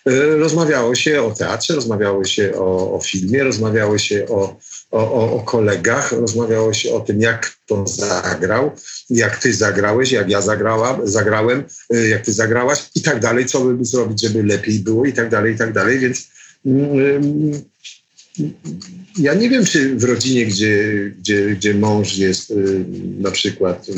y, 0.08 0.36
rozmawiało 0.36 0.94
się 0.94 1.22
o 1.22 1.30
teatrze, 1.30 1.74
rozmawiało 1.74 2.24
się 2.24 2.52
o, 2.54 2.94
o 2.94 3.00
filmie, 3.00 3.44
rozmawiało 3.44 3.98
się 3.98 4.26
o, 4.28 4.58
o, 4.90 5.32
o, 5.36 5.40
kolegach, 5.40 6.12
rozmawiało 6.12 6.72
się 6.72 6.94
o 6.94 7.00
tym, 7.00 7.20
jak 7.20 7.56
to 7.66 7.86
zagrał, 7.86 8.70
jak 9.10 9.38
ty 9.38 9.54
zagrałeś, 9.54 10.12
jak 10.12 10.30
ja 10.30 10.42
zagrałam, 10.42 11.08
zagrałem, 11.08 11.64
y, 11.94 12.08
jak 12.08 12.24
ty 12.24 12.32
zagrałaś 12.32 12.90
i 12.94 13.02
tak 13.02 13.20
dalej, 13.20 13.46
co 13.46 13.60
by 13.60 13.84
zrobić, 13.84 14.22
żeby 14.22 14.42
lepiej 14.42 14.78
było 14.78 15.04
i 15.04 15.12
tak 15.12 15.30
dalej, 15.30 15.54
i 15.54 15.58
tak 15.58 15.72
dalej, 15.72 15.98
więc 15.98 16.28
mm, 16.66 17.62
ja 19.18 19.34
nie 19.34 19.50
wiem, 19.50 19.64
czy 19.64 19.96
w 19.96 20.04
rodzinie, 20.04 20.46
gdzie, 20.46 21.04
gdzie, 21.18 21.46
gdzie 21.46 21.74
mąż 21.74 22.16
jest 22.16 22.50
y, 22.50 22.84
na 23.18 23.30
przykład, 23.30 23.88
y, 23.88 23.92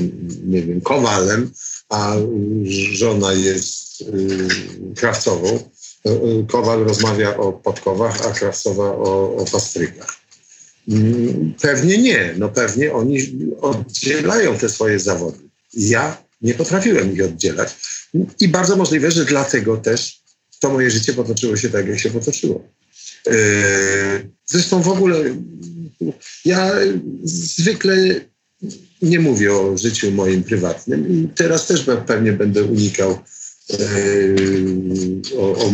nie 0.45 0.63
wiem, 0.63 0.81
kowalem, 0.81 1.51
a 1.89 2.17
żona 2.93 3.33
jest 3.33 4.05
krawcową, 4.97 5.71
kowal 6.49 6.85
rozmawia 6.85 7.37
o 7.37 7.53
podkowach, 7.53 8.27
a 8.27 8.33
krawcowa 8.33 8.85
o, 8.85 9.37
o 9.37 9.45
pastrykach. 9.53 10.21
Pewnie 11.63 11.99
nie. 11.99 12.35
No 12.39 12.49
pewnie 12.49 12.93
oni 12.93 13.19
oddzielają 13.61 14.59
te 14.59 14.69
swoje 14.69 14.99
zawody. 14.99 15.39
Ja 15.75 16.23
nie 16.43 16.55
potrafiłem 16.55 17.15
ich 17.15 17.25
oddzielać. 17.25 17.77
I 18.41 18.49
bardzo 18.49 18.77
możliwe, 18.77 19.11
że 19.11 19.25
dlatego 19.25 19.77
też 19.77 20.21
to 20.61 20.71
moje 20.71 20.91
życie 20.91 21.13
potoczyło 21.13 21.57
się 21.57 21.71
tak, 21.71 21.89
jak 21.89 21.99
się 21.99 22.11
potoczyło. 22.11 22.69
E, 23.27 23.33
zresztą 24.47 24.83
w 24.83 24.89
ogóle 24.89 25.25
ja 26.45 26.73
zwykle 27.25 27.97
nie 29.03 29.21
mówię 29.21 29.53
o 29.53 29.79
życiu 29.79 30.11
moim 30.11 30.43
prywatnym 30.43 31.29
teraz 31.35 31.67
też 31.67 31.87
pewnie 32.07 32.33
będę 32.33 32.65
unikał 32.65 33.11
e, 33.11 33.77
o, 35.37 35.57
o 35.57 35.71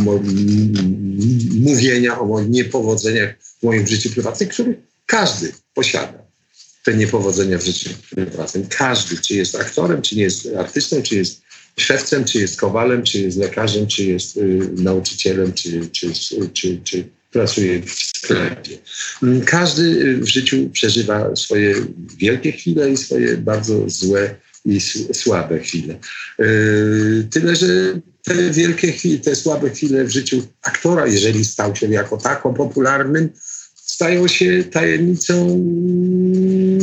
mówienia 1.61 2.18
o 2.18 2.26
moich 2.26 2.48
niepowodzeniach 2.48 3.35
w 3.40 3.62
moim 3.62 3.87
życiu 3.87 4.11
prywatnym, 4.11 4.48
który 4.48 4.83
każdy 5.06 5.52
posiada. 5.74 6.26
Te 6.84 6.94
niepowodzenia 6.94 7.58
w 7.58 7.64
życiu 7.64 7.90
prywatnym. 8.10 8.66
Każdy, 8.66 9.16
czy 9.16 9.34
jest 9.34 9.54
aktorem, 9.54 10.02
czy 10.02 10.16
nie 10.16 10.22
jest 10.22 10.48
artystą, 10.58 11.02
czy 11.02 11.16
jest 11.16 11.42
szewcem, 11.76 12.24
czy 12.24 12.38
jest 12.38 12.60
kowalem, 12.60 13.02
czy 13.02 13.20
jest 13.20 13.38
lekarzem, 13.38 13.86
czy 13.86 14.04
jest 14.04 14.36
y, 14.36 14.70
nauczycielem, 14.76 15.52
czy, 15.52 15.88
czy, 15.88 16.12
czy, 16.52 16.80
czy, 16.84 17.04
pracuje 17.32 17.82
w 17.82 17.92
sklepie. 17.92 18.78
Mm, 19.22 19.40
każdy 19.40 20.16
w 20.16 20.28
życiu 20.28 20.70
przeżywa 20.72 21.36
swoje 21.36 21.74
wielkie 22.18 22.52
chwile 22.52 22.90
i 22.90 22.96
swoje 22.96 23.36
bardzo 23.36 23.90
złe 23.90 24.34
i 24.64 24.80
słabe 25.12 25.58
chwile. 25.58 25.98
Yy, 26.38 27.28
tyle, 27.30 27.56
że 27.56 27.66
te 28.22 28.50
wielkie 28.50 28.92
chwile, 28.92 29.18
te 29.18 29.36
słabe 29.36 29.70
chwile 29.70 30.04
w 30.04 30.10
życiu 30.10 30.46
aktora, 30.62 31.06
jeżeli 31.06 31.44
stał 31.44 31.76
się 31.76 31.86
jako 31.86 32.16
tako 32.16 32.52
popularnym, 32.52 33.28
stają 33.96 34.28
się 34.28 34.64
tajemnicą 34.64 35.32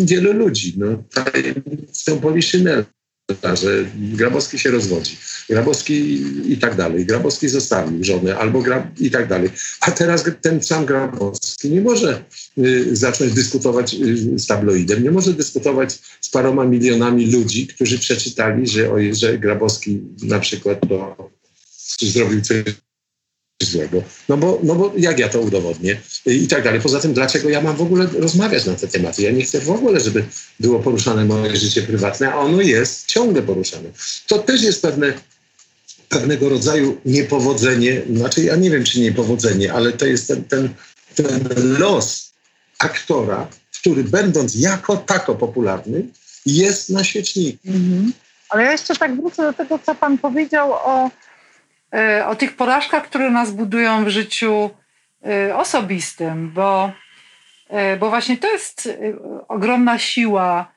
wielu 0.06 0.34
ludzi, 0.34 0.73
no, 0.78 1.04
tajemnicą 1.13 2.19
Poliszynela 2.21 2.84
że 3.54 3.86
Grabowski 3.95 4.60
się 4.60 4.71
rozwodzi, 4.71 5.17
Grabowski 5.49 6.23
i 6.52 6.58
tak 6.58 6.76
dalej, 6.76 7.06
Grabowski 7.06 7.49
zostawił 7.49 8.04
żonę 8.04 8.38
albo 8.38 8.62
Grab 8.62 8.99
i 8.99 9.12
tak 9.12 9.28
dalej. 9.28 9.49
A 9.82 9.91
teraz 9.91 10.23
ten 10.41 10.63
sam 10.63 10.86
Grabowski 10.86 11.69
nie 11.69 11.82
może 11.82 12.23
y, 12.58 12.95
zacząć 12.95 13.34
dyskutować 13.34 13.93
y, 13.93 14.39
z 14.39 14.47
tabloidem, 14.47 15.04
nie 15.04 15.12
może 15.12 15.34
dyskutować 15.34 15.99
z 16.21 16.30
paroma 16.30 16.65
milionami 16.65 17.32
ludzi, 17.32 17.67
którzy 17.67 17.99
przeczytali, 17.99 18.67
że, 18.67 18.89
że 19.15 19.38
Grabowski 19.38 20.02
na 20.23 20.39
przykład 20.39 20.80
to 20.89 21.30
zrobił 22.02 22.41
coś 22.41 22.63
złego. 23.62 24.04
No 24.30 24.38
bo, 24.38 24.60
no 24.63 24.76
bo 24.76 24.94
jak 24.98 25.20
ja 25.20 25.30
to 25.30 25.39
udowodnię 25.39 26.02
i 26.26 26.48
tak 26.48 26.63
dalej. 26.63 26.82
Poza 26.82 27.00
tym, 27.00 27.13
dlaczego 27.13 27.50
ja 27.50 27.62
mam 27.62 27.76
w 27.76 27.82
ogóle 27.82 28.08
rozmawiać 28.20 28.66
na 28.66 28.76
te 28.76 28.88
tematy? 28.88 29.22
Ja 29.22 29.32
nie 29.32 29.44
chcę 29.44 29.60
w 29.60 29.72
ogóle, 29.72 30.00
żeby 30.00 30.26
było 30.60 30.80
poruszane 30.80 31.26
moje 31.26 31.56
życie 31.56 31.82
prywatne, 31.82 32.34
a 32.34 32.38
ono 32.38 32.62
jest 32.62 33.06
ciągle 33.06 33.42
poruszane. 33.42 33.89
To 34.28 34.39
też 34.39 34.62
jest 34.62 34.82
pewne, 34.82 35.13
pewnego 36.10 36.50
rodzaju 36.50 36.98
niepowodzenie, 37.06 38.02
znaczy 38.16 38.44
ja 38.44 38.56
nie 38.56 38.70
wiem, 38.70 38.84
czy 38.84 39.00
niepowodzenie, 39.00 39.74
ale 39.74 39.92
to 39.92 40.06
jest 40.06 40.28
ten, 40.28 40.44
ten, 40.44 40.70
ten 41.16 41.78
los 41.80 42.34
aktora, 42.80 43.48
który 43.80 44.04
będąc 44.04 44.56
jako 44.56 44.98
tako 44.98 45.36
popularny, 45.36 46.08
jest 46.46 46.89
na 46.89 47.04
świeczniku. 47.04 47.68
Mhm. 47.68 48.13
Ale 48.50 48.63
ja 48.63 48.72
jeszcze 48.72 48.96
tak 48.96 49.16
wrócę 49.16 49.44
do 49.44 49.54
tego, 49.54 49.80
co 49.86 49.96
pan 49.96 50.18
powiedział 50.18 50.72
o 50.72 51.12
o 52.27 52.36
tych 52.36 52.56
porażkach, 52.56 53.03
które 53.03 53.29
nas 53.29 53.51
budują 53.51 54.06
w 54.06 54.10
życiu 54.10 54.69
e, 55.25 55.56
osobistym, 55.56 56.51
bo, 56.51 56.91
e, 57.69 57.97
bo 57.97 58.10
właśnie 58.10 58.38
to 58.38 58.51
jest 58.51 58.89
ogromna 59.47 59.99
siła 59.99 60.71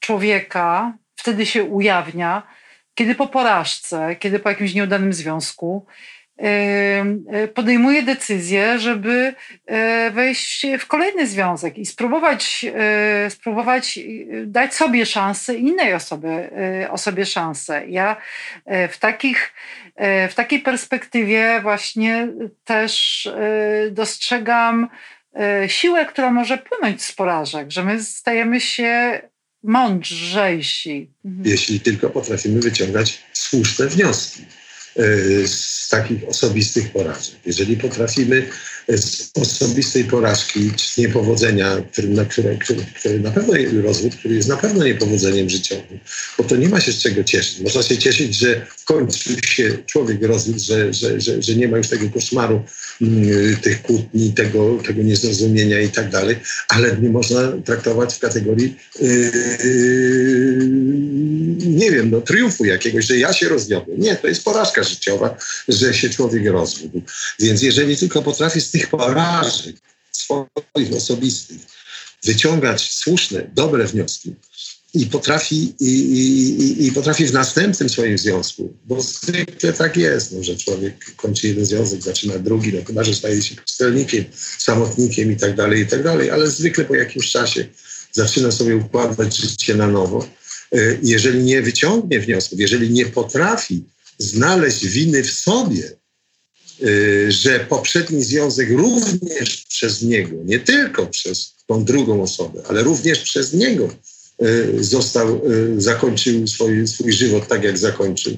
człowieka, 0.00 0.92
wtedy 1.16 1.46
się 1.46 1.64
ujawnia, 1.64 2.42
kiedy 2.94 3.14
po 3.14 3.26
porażce, 3.26 4.16
kiedy 4.16 4.38
po 4.38 4.48
jakimś 4.48 4.74
nieudanym 4.74 5.12
związku 5.12 5.86
podejmuje 7.54 8.02
decyzję, 8.02 8.78
żeby 8.78 9.34
y, 10.08 10.10
wejść 10.10 10.66
w 10.78 10.86
kolejny 10.86 11.26
związek 11.26 11.78
i 11.78 11.86
spróbować, 11.86 12.64
y, 13.26 13.30
spróbować 13.30 13.98
dać 14.46 14.74
sobie 14.74 15.06
szansę 15.06 15.54
innej 15.54 15.94
osobie, 15.94 16.50
osobie 16.90 17.26
szansę. 17.26 17.82
Ja 17.88 18.16
w, 18.88 18.98
takich, 18.98 19.52
w 20.28 20.32
takiej 20.34 20.60
perspektywie 20.60 21.60
właśnie 21.62 22.28
też 22.64 23.28
dostrzegam 23.90 24.88
siłę, 25.66 26.06
która 26.06 26.30
może 26.30 26.58
płynąć 26.58 27.02
z 27.02 27.12
porażek, 27.12 27.70
że 27.70 27.84
my 27.84 28.02
stajemy 28.02 28.60
się 28.60 29.20
mądrzejsi. 29.64 31.10
Jeśli 31.44 31.80
tylko 31.80 32.10
potrafimy 32.10 32.60
wyciągać 32.60 33.22
słuszne 33.32 33.86
wnioski 33.86 34.42
e, 34.96 35.02
z 35.84 35.88
takich 35.88 36.28
osobistych 36.28 36.92
porażek. 36.92 37.34
Jeżeli 37.46 37.76
potrafimy 37.76 38.46
z 38.88 39.30
osobistej 39.34 40.04
porażki 40.04 40.70
czy 40.76 41.00
niepowodzenia, 41.00 41.76
który 41.92 42.08
na, 42.08 42.24
które, 42.24 42.56
na 43.20 43.30
pewno 43.30 43.54
rozwód, 43.82 44.14
który 44.14 44.34
jest 44.34 44.48
na 44.48 44.56
pewno 44.56 44.84
niepowodzeniem 44.84 45.50
życiowym, 45.50 45.98
bo 46.38 46.44
to 46.44 46.56
nie 46.56 46.68
ma 46.68 46.80
się 46.80 46.92
z 46.92 46.98
czego 46.98 47.24
cieszyć. 47.24 47.60
Można 47.60 47.82
się 47.82 47.98
cieszyć, 47.98 48.36
że 48.36 48.66
w 48.76 48.84
końcu 48.84 49.30
się 49.46 49.78
człowiek 49.86 50.22
rozwiódł, 50.22 50.58
że, 50.58 50.94
że, 50.94 51.20
że, 51.20 51.42
że 51.42 51.54
nie 51.54 51.68
ma 51.68 51.78
już 51.78 51.88
tego 51.88 52.10
koszmaru 52.10 52.62
mm, 53.02 53.56
tych 53.56 53.82
kłótni, 53.82 54.32
tego, 54.32 54.78
tego 54.86 55.02
niezrozumienia 55.02 55.80
i 55.80 55.88
tak 55.88 56.10
dalej, 56.10 56.36
ale 56.68 56.96
nie 56.96 57.08
można 57.08 57.52
traktować 57.64 58.14
w 58.14 58.18
kategorii 58.18 58.76
yy, 59.00 59.10
nie 61.64 61.90
wiem, 61.90 62.10
no, 62.10 62.20
triumfu 62.20 62.64
jakiegoś, 62.64 63.04
że 63.04 63.18
ja 63.18 63.32
się 63.32 63.48
rozwiodłem. 63.48 64.00
Nie, 64.00 64.16
to 64.16 64.28
jest 64.28 64.44
porażka 64.44 64.82
życiowa, 64.82 65.36
że 65.68 65.94
się 65.94 66.10
człowiek 66.10 66.46
rozwiódł. 66.46 67.02
Więc 67.38 67.62
jeżeli 67.62 67.96
tylko 67.96 68.22
potrafię 68.22 68.60
z 68.60 68.70
tych 68.70 68.90
porażek 68.90 69.76
swoich 70.12 70.92
osobistych 70.96 71.60
wyciągać 72.24 72.94
słuszne, 72.94 73.50
dobre 73.54 73.86
wnioski 73.86 74.34
i 74.94 75.06
potrafi, 75.06 75.74
i, 75.80 75.88
i, 75.88 76.86
i 76.86 76.92
potrafi 76.92 77.26
w 77.26 77.32
następnym 77.32 77.88
swoim 77.88 78.18
związku, 78.18 78.72
bo 78.84 79.02
zwykle 79.02 79.72
tak 79.72 79.96
jest, 79.96 80.32
no, 80.32 80.42
że 80.42 80.56
człowiek 80.56 81.14
kończy 81.16 81.48
jeden 81.48 81.66
związek, 81.66 82.02
zaczyna 82.02 82.38
drugi, 82.38 82.72
no 82.72 82.84
chyba, 82.86 83.04
że 83.04 83.14
staje 83.14 83.42
się 83.42 83.54
pustelnikiem, 83.56 84.24
samotnikiem 84.58 85.32
i 85.32 85.36
tak 85.36 85.56
dalej, 85.56 85.82
i 85.82 85.86
tak 85.86 86.02
dalej, 86.02 86.30
ale 86.30 86.50
zwykle 86.50 86.84
po 86.84 86.94
jakimś 86.94 87.30
czasie 87.30 87.66
zaczyna 88.12 88.50
sobie 88.50 88.76
układać 88.76 89.36
życie 89.36 89.74
na 89.74 89.86
nowo. 89.86 90.28
E, 90.74 90.98
jeżeli 91.02 91.44
nie 91.44 91.62
wyciągnie 91.62 92.20
wniosków, 92.20 92.60
jeżeli 92.60 92.90
nie 92.90 93.06
potrafi 93.06 93.84
znaleźć 94.18 94.86
winy 94.86 95.22
w 95.22 95.30
sobie, 95.30 95.96
Y, 96.82 97.32
że 97.32 97.60
poprzedni 97.60 98.24
związek 98.24 98.70
również 98.70 99.64
przez 99.68 100.02
niego, 100.02 100.36
nie 100.44 100.58
tylko 100.58 101.06
przez 101.06 101.54
tą 101.66 101.84
drugą 101.84 102.22
osobę, 102.22 102.62
ale 102.68 102.82
również 102.82 103.18
przez 103.18 103.52
niego 103.52 103.94
y, 104.42 104.84
został, 104.84 105.42
zakończył 105.78 106.46
swój, 106.46 106.88
swój 106.88 107.12
żywot 107.12 107.48
tak, 107.48 107.64
jak 107.64 107.78
zakończył. 107.78 108.36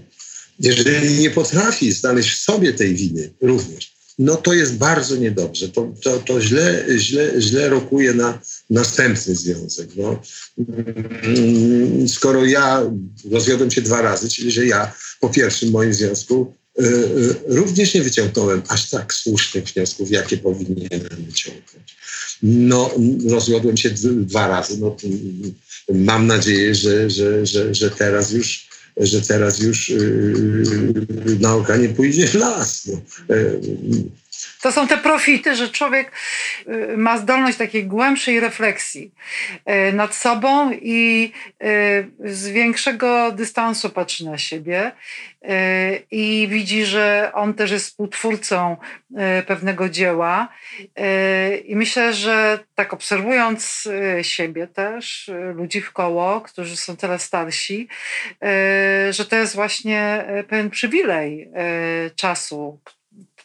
Jeżeli 0.60 1.18
nie 1.18 1.30
potrafi 1.30 1.92
znaleźć 1.92 2.30
w 2.30 2.42
sobie 2.42 2.72
tej 2.72 2.94
winy 2.94 3.32
również, 3.40 3.95
no 4.18 4.36
to 4.36 4.52
jest 4.52 4.76
bardzo 4.76 5.16
niedobrze. 5.16 5.68
To, 5.68 5.92
to, 6.02 6.18
to 6.18 6.40
źle, 6.40 6.84
źle, 6.96 7.32
źle 7.38 7.68
rokuje 7.68 8.14
na 8.14 8.38
następny 8.70 9.34
związek. 9.34 9.88
No. 9.96 10.22
Mm, 10.58 12.08
skoro 12.08 12.44
ja 12.44 12.82
rozwiodłem 13.30 13.70
się 13.70 13.82
dwa 13.82 14.02
razy, 14.02 14.28
czyli 14.28 14.50
że 14.50 14.66
ja 14.66 14.92
po 15.20 15.28
pierwszym 15.28 15.70
moim 15.70 15.94
związku 15.94 16.54
E, 16.78 16.84
e, 16.84 17.56
również 17.56 17.94
nie 17.94 18.02
wyciągnąłem 18.02 18.62
aż 18.68 18.90
tak 18.90 19.14
słusznych 19.14 19.64
wniosków, 19.64 20.10
jakie 20.10 20.36
powinienem 20.36 21.00
wyciągnąć. 21.00 21.96
No, 22.42 22.90
rozwiodłem 23.30 23.76
się 23.76 23.90
dwa 23.90 24.48
razy. 24.48 24.78
No, 24.78 24.96
mam 25.94 26.26
nadzieję, 26.26 26.74
że, 26.74 27.10
że, 27.10 27.46
że, 27.46 27.74
że 27.74 27.90
teraz 27.90 28.30
już 28.30 28.68
że 28.96 29.22
teraz 29.22 29.58
już 29.58 29.88
yy, 29.88 30.64
nauka 31.40 31.76
nie 31.76 31.88
pójdzie 31.88 32.26
w 32.26 32.34
las. 32.34 32.86
No. 32.86 33.00
To 34.66 34.72
są 34.72 34.88
te 34.88 34.96
profity, 34.96 35.54
że 35.54 35.68
człowiek 35.68 36.12
y, 36.68 36.96
ma 36.96 37.18
zdolność 37.18 37.58
takiej 37.58 37.84
głębszej 37.84 38.40
refleksji 38.40 39.14
y, 39.88 39.92
nad 39.92 40.14
sobą 40.14 40.72
i 40.72 41.32
y, 41.62 42.32
z 42.32 42.48
większego 42.48 43.32
dystansu 43.32 43.90
patrzy 43.90 44.24
na 44.24 44.38
siebie 44.38 44.92
i 46.10 46.48
widzi, 46.50 46.84
że 46.84 47.30
on 47.34 47.54
też 47.54 47.70
jest 47.70 47.86
współtwórcą 47.86 48.76
pewnego 49.46 49.88
dzieła. 49.88 50.48
I 51.64 51.76
myślę, 51.76 52.14
że 52.14 52.58
tak 52.74 52.92
obserwując 52.92 53.88
siebie 54.22 54.66
też, 54.66 55.30
ludzi 55.54 55.80
w 55.80 55.92
koło, 55.92 56.40
którzy 56.40 56.76
są 56.76 56.96
tyle 56.96 57.18
starsi, 57.18 57.88
że 59.10 59.24
to 59.28 59.36
jest 59.36 59.54
właśnie 59.54 60.24
pewien 60.48 60.70
przywilej 60.70 61.50
czasu, 62.16 62.80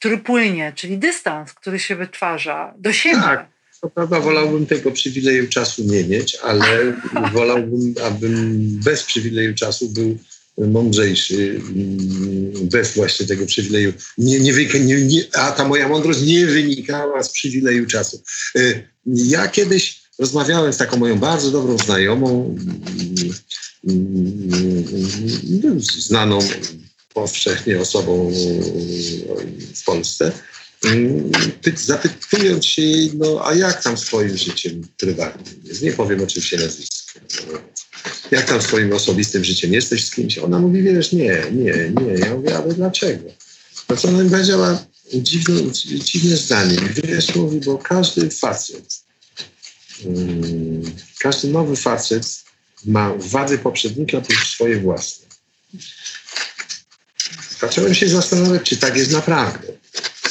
który 0.02 0.18
płynie, 0.18 0.74
czyli 0.76 0.98
dystans, 0.98 1.54
który 1.54 1.80
się 1.80 1.96
wytwarza 1.96 2.74
do 2.78 2.94
siebie. 2.94 3.22
Tak. 3.22 3.50
Co 3.82 3.90
prawda 3.90 4.20
wolałbym 4.20 4.66
tego 4.66 4.92
przywileju 4.92 5.50
czasu 5.50 5.84
nie 5.84 6.04
mieć, 6.04 6.38
ale 6.44 6.94
wolałbym, 7.34 7.94
abym 8.04 8.60
bez 8.84 9.04
przywileju 9.04 9.56
czasu 9.56 9.90
był 9.90 10.18
mądrzejszy, 10.58 11.62
mm, 11.76 12.70
bez 12.70 12.96
właśnie 12.96 13.28
tego 13.28 13.46
przywileju. 13.46 13.94
Nie, 14.18 14.40
nie, 14.40 14.54
nie, 14.80 15.02
nie, 15.02 15.24
a 15.34 15.52
ta 15.52 15.68
moja 15.68 15.88
mądrość 15.88 16.22
nie 16.22 16.46
wynikała 16.46 17.24
z 17.24 17.32
przywileju 17.32 17.86
czasu. 17.86 18.24
Y, 18.56 18.88
ja 19.06 19.48
kiedyś 19.48 20.02
rozmawiałem 20.20 20.74
z 20.74 20.78
taką 20.78 20.98
moją 20.98 21.20
bardzo 21.20 21.52
dobrą 21.52 21.78
znajomą, 21.78 22.56
mm, 23.88 24.14
mm, 25.64 25.80
znaną 25.82 26.40
powszechnie 27.14 27.80
osobą 27.80 28.32
w 29.76 29.84
Polsce, 29.86 30.32
zapytując 31.76 32.66
się 32.66 32.82
jej, 32.82 33.12
no 33.14 33.48
a 33.48 33.54
jak 33.54 33.84
tam 33.84 33.98
swoim 33.98 34.38
życiem 34.38 34.82
prywatnym 34.98 35.62
jest? 35.64 35.82
Nie 35.82 35.92
powiem 35.92 36.24
oczywiście 36.24 36.58
nazwiska. 36.58 37.20
Jak 38.32 38.46
tam 38.46 38.62
swoim 38.62 38.94
osobistym 38.94 39.44
życiem 39.44 39.74
jesteś 39.74 40.06
z 40.06 40.12
kimś? 40.12 40.38
Ona 40.38 40.60
mówi, 40.60 40.84
wiesz, 40.84 41.12
nie, 41.12 41.44
nie, 41.52 41.92
nie. 42.02 42.14
Ja 42.20 42.36
mówię, 42.36 42.58
ale 42.58 42.74
dlaczego? 42.74 43.30
No 43.90 43.98
co 43.98 44.08
ona 44.08 44.24
mi 44.24 44.30
powiedziała 44.30 44.86
dziwne, 45.14 45.72
dziwne 46.04 46.38
zdanie. 46.38 46.78
Wiesz, 47.04 47.36
mówi, 47.36 47.60
bo 47.60 47.78
każdy 47.78 48.30
facet, 48.30 49.04
hmm, 50.04 50.82
każdy 51.20 51.48
nowy 51.48 51.76
facet 51.76 52.44
ma 52.86 53.14
wady 53.18 53.58
poprzednika 53.58 54.18
lub 54.18 54.34
swoje 54.46 54.80
własne. 54.80 55.28
Zacząłem 57.62 57.94
się 57.94 58.10
zastanawiać, 58.10 58.64
czy 58.64 58.78
tak 58.78 58.98
jest 58.98 59.12
naprawdę. 59.12 59.68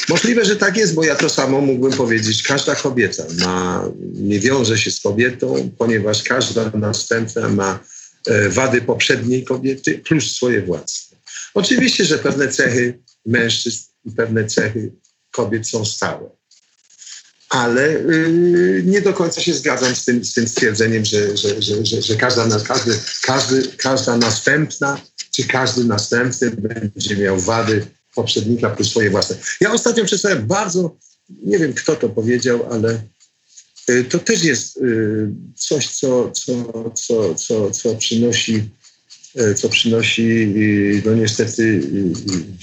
Możliwe, 0.09 0.45
że 0.45 0.57
tak 0.57 0.77
jest, 0.77 0.95
bo 0.95 1.05
ja 1.05 1.17
to 1.17 1.29
samo 1.29 1.61
mógłbym 1.61 1.93
powiedzieć. 1.93 2.43
Każda 2.43 2.75
kobieta 2.75 3.25
ma, 3.39 3.85
nie 4.15 4.41
wiąże 4.41 4.79
się 4.79 4.91
z 4.91 5.01
kobietą, 5.01 5.71
ponieważ 5.79 6.23
każda 6.23 6.71
następna 6.75 7.49
ma 7.49 7.79
e, 8.27 8.49
wady 8.49 8.83
poprzedniej 8.83 9.45
kobiety 9.45 9.99
plus 9.99 10.33
swoje 10.33 10.63
własne. 10.63 11.17
Oczywiście, 11.55 12.05
że 12.05 12.19
pewne 12.19 12.49
cechy 12.49 12.99
mężczyzn 13.27 13.85
i 14.05 14.11
pewne 14.11 14.45
cechy 14.45 14.93
kobiet 15.31 15.69
są 15.69 15.85
stałe. 15.85 16.31
Ale 17.49 17.93
yy, 17.93 18.83
nie 18.87 19.01
do 19.01 19.13
końca 19.13 19.41
się 19.41 19.55
zgadzam 19.55 19.97
z 19.97 20.05
tym, 20.05 20.25
z 20.25 20.35
tym 20.35 20.49
stwierdzeniem, 20.49 21.05
że, 21.05 21.37
że, 21.37 21.63
że, 21.63 21.87
że, 21.87 22.03
że 22.03 22.17
każda, 22.17 22.61
każdy, 22.61 22.99
każdy, 23.23 23.63
każda 23.77 24.17
następna 24.17 25.01
czy 25.31 25.45
każdy 25.45 25.85
następny 25.85 26.51
będzie 26.51 27.17
miał 27.17 27.41
wady 27.41 27.87
poprzednika 28.15 28.71
plus 28.71 28.91
swoje 28.91 29.11
własne. 29.11 29.37
Ja 29.61 29.73
ostatnio 29.73 30.05
przeczytałem 30.05 30.47
bardzo, 30.47 30.97
nie 31.43 31.59
wiem 31.59 31.73
kto 31.73 31.97
to 31.97 32.09
powiedział, 32.09 32.73
ale 32.73 33.03
y, 33.91 34.05
to 34.05 34.19
też 34.19 34.45
jest 34.45 34.77
y, 34.77 35.29
coś, 35.57 35.89
co, 35.89 36.31
co, 36.31 36.91
co, 36.95 37.35
co, 37.35 37.71
co 37.71 37.95
przynosi, 37.95 38.71
y, 39.41 39.55
co 39.55 39.69
przynosi 39.69 40.55
no 41.05 41.15
niestety 41.15 41.83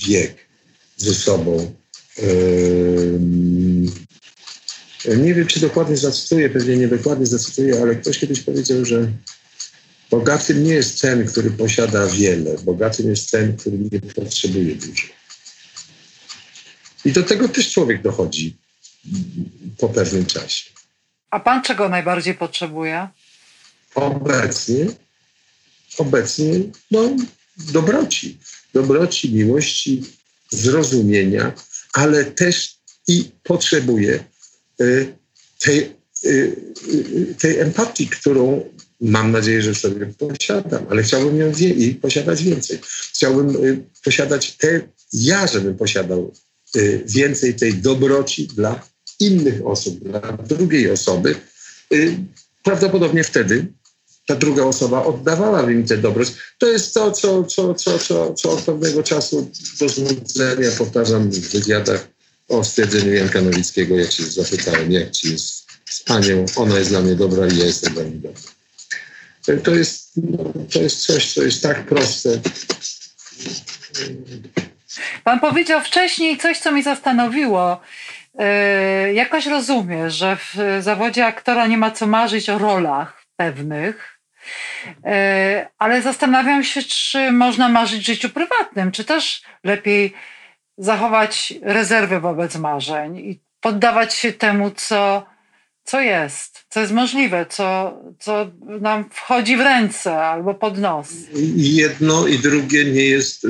wiek 0.08 0.36
ze 0.98 1.14
sobą. 1.14 1.74
Nie 5.18 5.34
wiem, 5.34 5.48
czy 5.48 5.60
dokładnie 5.60 5.98
zacytuję, 5.98 6.50
pewnie 6.50 6.78
niedokładnie 6.78 7.26
zacytuję, 7.26 7.82
ale 7.82 7.96
ktoś 7.96 8.20
kiedyś 8.20 8.40
powiedział, 8.40 8.86
że 8.86 9.12
Bogatym 10.10 10.64
nie 10.64 10.74
jest 10.74 11.02
ten, 11.02 11.28
który 11.28 11.52
posiada 11.52 12.08
wiele. 12.08 12.56
Bogatym 12.64 13.10
jest 13.10 13.32
ten, 13.32 13.58
który 13.58 13.78
nie 13.78 14.02
potrzebuje 14.02 14.76
dużo. 14.76 15.08
I 17.06 17.12
do 17.12 17.24
tego 17.24 17.50
też 17.50 17.72
człowiek 17.72 18.02
dochodzi 18.02 18.58
po 19.78 19.90
pewnym 19.90 20.26
czasie. 20.26 20.70
A 21.30 21.40
pan 21.40 21.64
czego 21.64 21.90
najbardziej 21.90 22.34
potrzebuje? 22.34 23.08
Obecnie, 23.96 24.86
obecnie, 25.98 26.60
no, 26.92 27.16
dobroci. 27.58 28.38
Dobroci, 28.74 29.34
miłości, 29.34 30.04
zrozumienia, 30.52 31.54
ale 31.94 32.26
też 32.26 32.78
i 33.08 33.32
potrzebuje 33.44 34.24
y, 34.82 35.16
tej, 35.60 35.96
y, 36.26 36.56
y, 36.94 37.36
tej 37.40 37.60
empatii, 37.60 38.08
którą 38.08 38.70
Mam 39.02 39.32
nadzieję, 39.32 39.62
że 39.62 39.76
sobie 39.76 40.06
posiadam, 40.06 40.86
ale 40.90 41.04
chciałbym 41.04 41.38
ją 41.40 41.52
wie- 41.52 41.96
posiadać 41.96 42.44
więcej. 42.44 42.80
Chciałbym 43.14 43.66
y, 43.66 43.84
posiadać 44.04 44.52
te, 44.52 44.82
ja 45.14 45.48
żebym 45.48 45.76
posiadał 45.76 46.34
y, 46.76 47.04
więcej 47.06 47.56
tej 47.56 47.74
dobroci 47.74 48.48
dla 48.48 48.88
innych 49.20 49.66
osób, 49.66 50.00
dla 50.00 50.20
drugiej 50.32 50.92
osoby. 50.92 51.36
Y, 51.94 52.18
prawdopodobnie 52.64 53.24
wtedy 53.24 53.68
ta 54.28 54.36
druga 54.36 54.64
osoba 54.64 55.06
oddawała 55.06 55.64
mi 55.64 55.84
tę 55.84 55.98
dobroć. 55.98 56.30
To 56.58 56.68
jest 56.68 56.94
to, 56.94 57.12
co, 57.12 57.44
co, 57.44 57.74
co, 57.74 58.00
co, 58.00 58.34
co 58.34 58.52
od 58.52 58.62
pewnego 58.62 59.04
czasu 59.04 59.52
do 59.80 59.90
znudzenia 59.90 60.72
powtarzam 60.78 61.30
w 61.32 61.40
wywiadach 61.40 62.08
o 62.48 62.64
stwierdzeniu 62.64 63.14
Janka 63.14 63.42
Nowickiego, 63.42 63.96
jak 63.96 64.12
się 64.12 64.24
zapytałem, 64.24 64.92
jak 64.92 65.12
ci 65.12 65.32
jest 65.32 65.66
z 65.90 66.04
panią, 66.04 66.46
ona 66.56 66.78
jest 66.78 66.90
dla 66.90 67.02
mnie 67.02 67.16
dobra 67.16 67.48
i 67.48 67.58
ja 67.58 67.66
jestem 67.66 67.94
dla 67.94 68.04
niej 68.04 68.20
dobra. 68.20 68.57
To 69.64 69.76
jest, 69.76 70.12
no, 70.18 70.54
to 70.74 70.80
jest 70.80 71.06
coś, 71.06 71.34
co 71.34 71.44
jest 71.44 71.64
tak 71.64 71.84
proste. 71.84 72.30
Pan 75.24 75.40
powiedział 75.40 75.82
wcześniej 75.82 76.38
coś, 76.38 76.60
co 76.60 76.72
mnie 76.72 76.84
zastanowiło. 76.84 77.82
Yy, 78.40 79.14
jakoś 79.14 79.46
rozumiem, 79.46 80.10
że 80.10 80.38
w 80.38 80.56
zawodzie 80.80 81.26
aktora 81.26 81.68
nie 81.68 81.78
ma 81.78 81.92
co 81.92 82.08
marzyć 82.08 82.50
o 82.50 82.58
rolach 82.58 83.24
pewnych, 83.36 84.20
yy, 84.86 85.12
ale 85.78 86.02
zastanawiam 86.02 86.64
się, 86.64 86.84
czy 86.84 87.32
można 87.32 87.70
marzyć 87.70 88.04
w 88.04 88.06
życiu 88.06 88.30
prywatnym, 88.30 88.92
czy 88.92 89.06
też 89.06 89.42
lepiej 89.64 90.14
zachować 90.78 91.54
rezerwę 91.62 92.20
wobec 92.20 92.56
marzeń 92.56 93.18
i 93.18 93.42
poddawać 93.60 94.14
się 94.14 94.34
temu, 94.34 94.72
co, 94.72 95.26
co 95.88 96.02
jest, 96.02 96.52
co 96.70 96.80
jest 96.80 96.92
możliwe, 96.92 97.46
co, 97.50 98.00
co 98.20 98.52
nam 98.82 99.10
wchodzi 99.14 99.58
w 99.58 99.60
ręce 99.60 100.18
albo 100.18 100.54
pod 100.54 100.78
nos. 100.78 101.08
Jedno 101.56 102.28
i 102.28 102.40
drugie 102.40 102.86
nie 102.86 103.06
jest 103.06 103.46
y, 103.46 103.50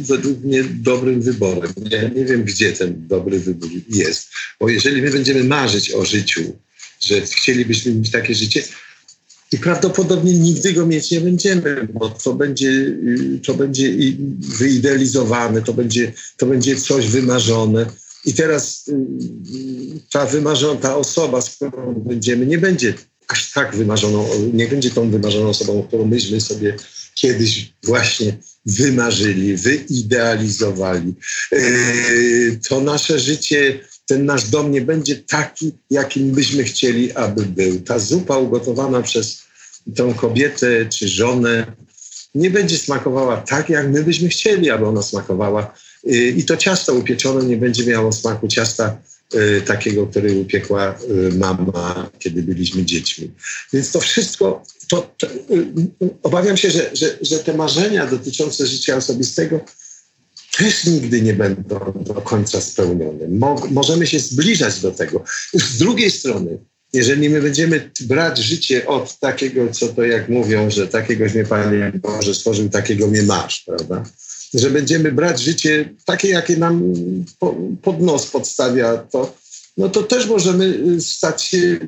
według 0.00 0.40
mnie 0.40 0.64
dobrym 0.64 1.22
wyborem. 1.22 1.72
Ja 1.90 2.02
nie 2.08 2.24
wiem, 2.24 2.44
gdzie 2.44 2.72
ten 2.72 3.06
dobry 3.06 3.40
wybór 3.40 3.70
jest. 3.88 4.28
Bo 4.60 4.68
jeżeli 4.68 5.02
my 5.02 5.10
będziemy 5.10 5.44
marzyć 5.44 5.92
o 5.92 6.04
życiu, 6.04 6.56
że 7.00 7.20
chcielibyśmy 7.20 7.94
mieć 7.94 8.10
takie 8.10 8.34
życie, 8.34 8.62
i 9.52 9.58
prawdopodobnie 9.58 10.32
nigdy 10.32 10.72
go 10.72 10.86
mieć 10.86 11.10
nie 11.10 11.20
będziemy, 11.20 11.88
bo 11.94 12.08
to 12.08 12.34
będzie, 12.34 12.68
y, 12.68 13.40
to 13.46 13.54
będzie 13.54 13.92
wyidealizowane, 14.38 15.62
to 15.62 15.72
będzie, 15.72 16.12
to 16.36 16.46
będzie 16.46 16.76
coś 16.76 17.06
wymarzone. 17.06 17.86
I 18.24 18.34
teraz 18.34 18.88
y, 18.88 18.94
ta 20.12 20.26
wymarzona, 20.26 20.80
ta 20.80 20.96
osoba, 20.96 21.40
z 21.40 21.50
którą 21.50 21.94
będziemy, 21.94 22.46
nie 22.46 22.58
będzie 22.58 22.94
aż 23.28 23.52
tak 23.52 23.76
wymarzoną, 23.76 24.28
nie 24.52 24.68
będzie 24.68 24.90
tą 24.90 25.10
wymarzoną 25.10 25.48
osobą, 25.48 25.84
którą 25.88 26.06
myśmy 26.06 26.40
sobie 26.40 26.76
kiedyś 27.14 27.72
właśnie 27.82 28.38
wymarzyli, 28.66 29.56
wyidealizowali. 29.56 31.14
Y, 31.52 32.60
to 32.68 32.80
nasze 32.80 33.18
życie 33.18 33.80
ten 34.06 34.24
nasz 34.24 34.48
dom 34.48 34.70
nie 34.70 34.80
będzie 34.80 35.16
taki, 35.16 35.72
jakim 35.90 36.30
byśmy 36.30 36.64
chcieli, 36.64 37.12
aby 37.12 37.42
był. 37.42 37.80
Ta 37.80 37.98
zupa 37.98 38.36
ugotowana 38.36 39.02
przez 39.02 39.42
tą 39.96 40.14
kobietę 40.14 40.86
czy 40.86 41.08
żonę 41.08 41.72
nie 42.34 42.50
będzie 42.50 42.78
smakowała 42.78 43.36
tak, 43.36 43.68
jak 43.68 43.88
my 43.88 44.04
byśmy 44.04 44.28
chcieli, 44.28 44.70
aby 44.70 44.86
ona 44.86 45.02
smakowała. 45.02 45.74
Y, 46.06 46.34
I 46.36 46.44
to 46.44 46.56
ciasto 46.56 46.94
upieczone 46.94 47.44
nie 47.44 47.56
będzie 47.56 47.86
miało 47.86 48.12
smaku 48.12 48.48
ciasta 48.48 48.98
y, 49.34 49.62
takiego, 49.66 50.06
który 50.06 50.38
upiekła 50.38 50.98
y, 51.10 51.38
mama, 51.38 52.10
kiedy 52.18 52.42
byliśmy 52.42 52.84
dziećmi. 52.84 53.30
Więc 53.72 53.90
to 53.90 54.00
wszystko, 54.00 54.62
to, 54.88 55.14
to 55.18 55.26
obawiam 56.22 56.56
się, 56.56 56.70
że, 56.70 56.90
że, 56.92 57.18
że 57.20 57.38
te 57.38 57.54
marzenia 57.54 58.06
dotyczące 58.06 58.66
życia 58.66 58.96
osobistego 58.96 59.60
też 60.58 60.84
nigdy 60.84 61.22
nie 61.22 61.34
będą 61.34 61.92
do 61.96 62.14
końca 62.14 62.60
spełnione. 62.60 63.28
Mo 63.28 63.66
możemy 63.70 64.06
się 64.06 64.18
zbliżać 64.18 64.80
do 64.80 64.90
tego. 64.90 65.24
Z 65.54 65.78
drugiej 65.78 66.10
strony, 66.10 66.58
jeżeli 66.92 67.28
my 67.28 67.42
będziemy 67.42 67.90
brać 68.00 68.38
życie 68.38 68.86
od 68.86 69.18
takiego, 69.18 69.68
co 69.72 69.88
to 69.88 70.02
jak 70.02 70.28
mówią, 70.28 70.70
że 70.70 70.88
takiegoś 70.88 71.34
mnie 71.34 71.44
Panie 71.44 71.92
Boże 71.94 72.34
stworzył, 72.34 72.68
takiego 72.68 73.06
mnie 73.06 73.22
masz, 73.22 73.60
prawda? 73.66 74.04
Że 74.54 74.70
będziemy 74.70 75.12
brać 75.12 75.40
życie 75.40 75.94
takie, 76.04 76.28
jakie 76.28 76.56
nam 76.56 76.94
pod 77.82 78.00
nos 78.00 78.26
podstawia 78.26 78.96
to, 78.96 79.34
no 79.76 79.88
to 79.88 80.02
też 80.02 80.28
możemy 80.28 81.00
stać 81.00 81.42
się 81.42 81.78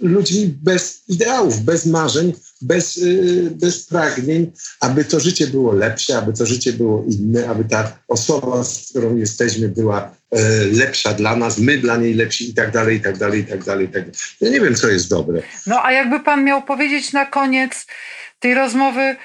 ludźmi 0.00 0.54
bez 0.62 1.02
ideałów, 1.08 1.60
bez 1.60 1.86
marzeń, 1.86 2.32
bez, 2.62 2.96
y, 2.96 3.50
bez 3.50 3.86
pragnień, 3.86 4.52
aby 4.80 5.04
to 5.04 5.20
życie 5.20 5.46
było 5.46 5.72
lepsze, 5.72 6.18
aby 6.18 6.32
to 6.32 6.46
życie 6.46 6.72
było 6.72 7.04
inne, 7.10 7.48
aby 7.48 7.64
ta 7.64 7.98
osoba, 8.08 8.64
z 8.64 8.88
którą 8.90 9.16
jesteśmy, 9.16 9.68
była 9.68 10.16
e, 10.30 10.64
lepsza 10.64 11.12
dla 11.12 11.36
nas, 11.36 11.58
my 11.58 11.78
dla 11.78 11.96
niej 11.96 12.14
lepsi 12.14 12.50
i 12.50 12.54
tak 12.54 12.72
dalej, 12.72 12.96
i 12.96 13.00
tak 13.00 13.18
dalej, 13.18 13.40
i 13.40 13.44
tak 13.44 13.64
dalej, 13.64 13.86
i 13.86 13.88
tak. 13.88 14.04
Ja 14.40 14.50
nie 14.50 14.60
wiem, 14.60 14.74
co 14.74 14.88
jest 14.88 15.10
dobre. 15.10 15.42
No 15.66 15.84
a 15.84 15.92
jakby 15.92 16.20
pan 16.20 16.44
miał 16.44 16.62
powiedzieć 16.62 17.12
na 17.12 17.26
koniec 17.26 17.86
tej 18.40 18.54
rozmowy, 18.54 19.16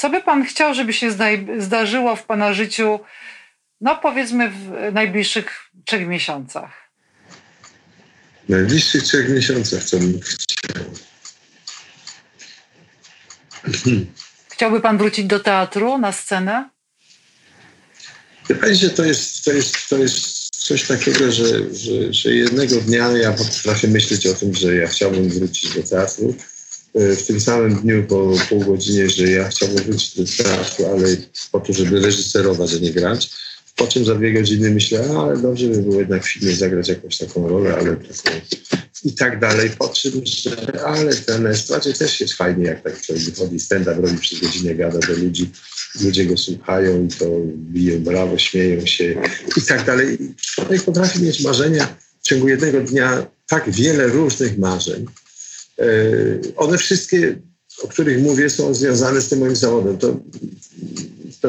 co 0.00 0.10
by 0.10 0.22
pan 0.22 0.44
chciał, 0.44 0.74
żeby 0.74 0.92
się 0.92 1.10
zdarzyło 1.58 2.16
w 2.16 2.24
pana 2.24 2.54
życiu, 2.54 3.00
no 3.80 3.96
powiedzmy 3.96 4.50
w 4.50 4.92
najbliższych 4.92 5.70
trzech 5.84 6.08
miesiącach? 6.08 6.90
W 8.44 8.48
najbliższych 8.48 9.02
trzech 9.02 9.28
miesiącach, 9.28 9.84
co 9.84 9.98
bym 9.98 10.20
chciał. 10.20 10.84
Chciałby 14.52 14.80
pan 14.80 14.98
wrócić 14.98 15.26
do 15.26 15.40
teatru, 15.40 15.98
na 15.98 16.12
scenę? 16.12 16.70
Wydaje 18.48 18.74
że 18.74 18.90
to 18.90 19.04
jest, 19.04 19.44
to 19.44 19.52
jest, 19.52 19.88
to 19.88 19.98
jest 19.98 20.48
coś 20.50 20.86
takiego, 20.86 21.32
że, 21.32 21.74
że, 21.74 22.12
że 22.12 22.34
jednego 22.34 22.80
dnia 22.80 23.08
ja 23.08 23.32
potrafię 23.32 23.88
myśleć 23.88 24.26
o 24.26 24.34
tym, 24.34 24.54
że 24.54 24.74
ja 24.74 24.88
chciałbym 24.88 25.28
wrócić 25.28 25.74
do 25.74 25.82
teatru. 25.82 26.36
E, 26.94 27.16
w 27.16 27.26
tym 27.26 27.40
samym 27.40 27.74
dniu 27.74 28.04
po 28.08 28.32
pół 28.48 28.60
godzinie, 28.60 29.10
że 29.10 29.28
ja 29.28 29.48
chciałbym 29.48 29.84
wrócić 29.84 30.16
do 30.16 30.44
teatru, 30.44 30.86
ale 30.86 31.16
po 31.52 31.60
to, 31.60 31.72
żeby 31.72 32.00
reżyserować, 32.00 32.74
a 32.74 32.78
nie 32.78 32.90
grać. 32.90 33.30
Po 33.76 33.86
czym 33.86 34.04
za 34.04 34.14
dwie 34.14 34.32
godziny 34.32 34.70
myślę, 34.70 35.04
ale 35.18 35.36
dobrze 35.36 35.66
by 35.66 35.82
było 35.82 36.00
jednak 36.00 36.24
w 36.24 36.32
filmie 36.32 36.56
zagrać 36.56 36.88
jakąś 36.88 37.18
taką 37.18 37.48
rolę, 37.48 37.74
ale 37.74 37.96
taką 37.96 38.40
i 39.04 39.12
tak 39.12 39.40
dalej. 39.40 39.70
Po 39.78 39.88
czym, 39.88 40.12
że 40.24 40.84
ale 40.84 41.14
ten 41.14 41.56
stracie 41.56 41.92
też 41.92 42.20
jest 42.20 42.34
fajnie, 42.34 42.64
jak 42.64 42.82
tak 42.82 43.00
człowiek 43.00 43.24
wychodzi 43.24 43.60
stand-up, 43.60 44.00
robi 44.00 44.18
przez 44.18 44.40
godzinę, 44.40 44.74
gada 44.74 44.98
do 44.98 45.12
ludzi, 45.12 45.50
ludzie 46.00 46.24
go 46.24 46.36
słuchają 46.36 47.04
i 47.04 47.08
to 47.08 47.26
biją 47.54 48.00
brawo, 48.00 48.38
śmieją 48.38 48.86
się 48.86 49.22
i 49.56 49.62
tak 49.62 49.86
dalej. 49.86 50.18
Człowiek 50.36 50.82
potrafi 50.82 51.22
mieć 51.22 51.40
marzenia 51.40 51.96
w 52.22 52.28
ciągu 52.28 52.48
jednego 52.48 52.80
dnia, 52.80 53.26
tak 53.46 53.70
wiele 53.70 54.06
różnych 54.06 54.58
marzeń. 54.58 55.06
E, 55.80 55.86
one 56.56 56.78
wszystkie, 56.78 57.38
o 57.82 57.88
których 57.88 58.22
mówię, 58.22 58.50
są 58.50 58.74
związane 58.74 59.20
z 59.20 59.28
tym 59.28 59.38
moim 59.38 59.56
zawodem. 59.56 59.98
To, 59.98 60.16
to, 61.40 61.48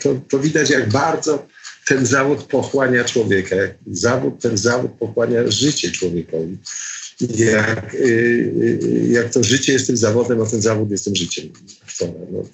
to, 0.00 0.14
to, 0.28 0.38
widać, 0.38 0.70
jak 0.70 0.88
bardzo 0.88 1.46
ten 1.86 2.06
zawód 2.06 2.42
pochłania 2.42 3.04
człowieka. 3.04 3.56
Zawód, 3.86 4.40
ten 4.40 4.58
zawód 4.58 4.92
pochłania 4.92 5.50
życie 5.50 5.90
człowiekowi. 5.90 6.56
Jak, 7.36 7.94
y, 7.94 7.98
y, 7.98 9.06
jak 9.08 9.32
to 9.32 9.42
życie 9.42 9.72
jest 9.72 9.86
tym 9.86 9.96
zawodem, 9.96 10.42
a 10.42 10.46
ten 10.46 10.62
zawód 10.62 10.90
jest 10.90 11.04
tym 11.04 11.16
życiem 11.16 11.48
No. 12.00 12.44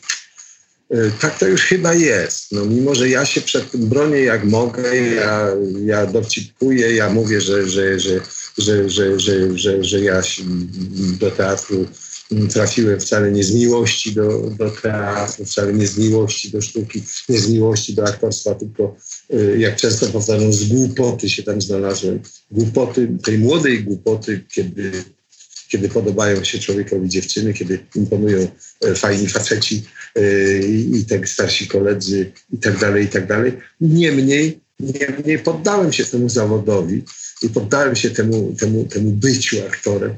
Y, 0.98 1.12
tak 1.20 1.38
to 1.38 1.46
już 1.48 1.62
chyba 1.62 1.94
jest. 1.94 2.52
No, 2.52 2.64
mimo, 2.64 2.94
że 2.94 3.08
ja 3.08 3.26
się 3.26 3.40
przed 3.40 3.70
tym 3.70 3.88
bronię 3.88 4.20
jak 4.20 4.44
mogę, 4.44 4.96
ja, 4.96 5.48
ja 5.84 6.06
dowcipkuję, 6.06 6.94
ja 6.94 7.10
mówię, 7.10 7.40
że, 7.40 7.68
że, 7.68 8.00
że, 8.00 8.20
że, 8.58 8.90
że, 8.90 9.20
że, 9.20 9.58
że, 9.58 9.84
że 9.84 10.00
ja 10.00 10.22
do 11.20 11.30
teatru 11.30 11.86
trafiłem 12.52 13.00
wcale 13.00 13.32
nie 13.32 13.44
z 13.44 13.54
miłości 13.54 14.12
do, 14.12 14.50
do 14.58 14.70
teatru, 14.70 15.44
wcale 15.44 15.72
nie 15.72 15.86
z 15.86 15.98
miłości 15.98 16.50
do 16.50 16.62
sztuki, 16.62 17.02
nie 17.28 17.38
z 17.38 17.48
miłości 17.48 17.94
do 17.94 18.04
aktorstwa, 18.04 18.54
tylko 18.54 18.96
y, 19.34 19.56
jak 19.58 19.76
często 19.76 20.06
powtarzam, 20.06 20.52
z 20.52 20.68
głupoty 20.68 21.28
się 21.28 21.42
tam 21.42 21.60
znalazłem. 21.60 22.20
Głupoty, 22.50 23.08
tej 23.24 23.38
młodej 23.38 23.84
głupoty, 23.84 24.44
kiedy, 24.52 24.92
kiedy 25.68 25.88
podobają 25.88 26.44
się 26.44 26.58
człowiekowi 26.58 27.08
dziewczyny, 27.08 27.54
kiedy 27.54 27.78
imponują 27.94 28.48
e, 28.80 28.94
fajni 28.94 29.28
faceci 29.28 29.82
e, 30.14 30.58
i 30.68 31.04
tak 31.04 31.28
starsi 31.28 31.66
koledzy 31.68 32.32
i 32.52 32.58
tak 32.58 32.78
dalej, 32.78 33.04
i 33.04 33.08
tak 33.08 33.26
dalej. 33.26 33.52
Niemniej, 33.80 34.60
niemniej 34.80 35.38
poddałem 35.38 35.92
się 35.92 36.04
temu 36.04 36.28
zawodowi 36.28 37.02
i 37.46 37.48
poddałem 37.48 37.96
się 37.96 38.10
temu, 38.10 38.54
temu, 38.58 38.84
temu 38.84 39.10
byciu 39.10 39.56
aktorem 39.66 40.14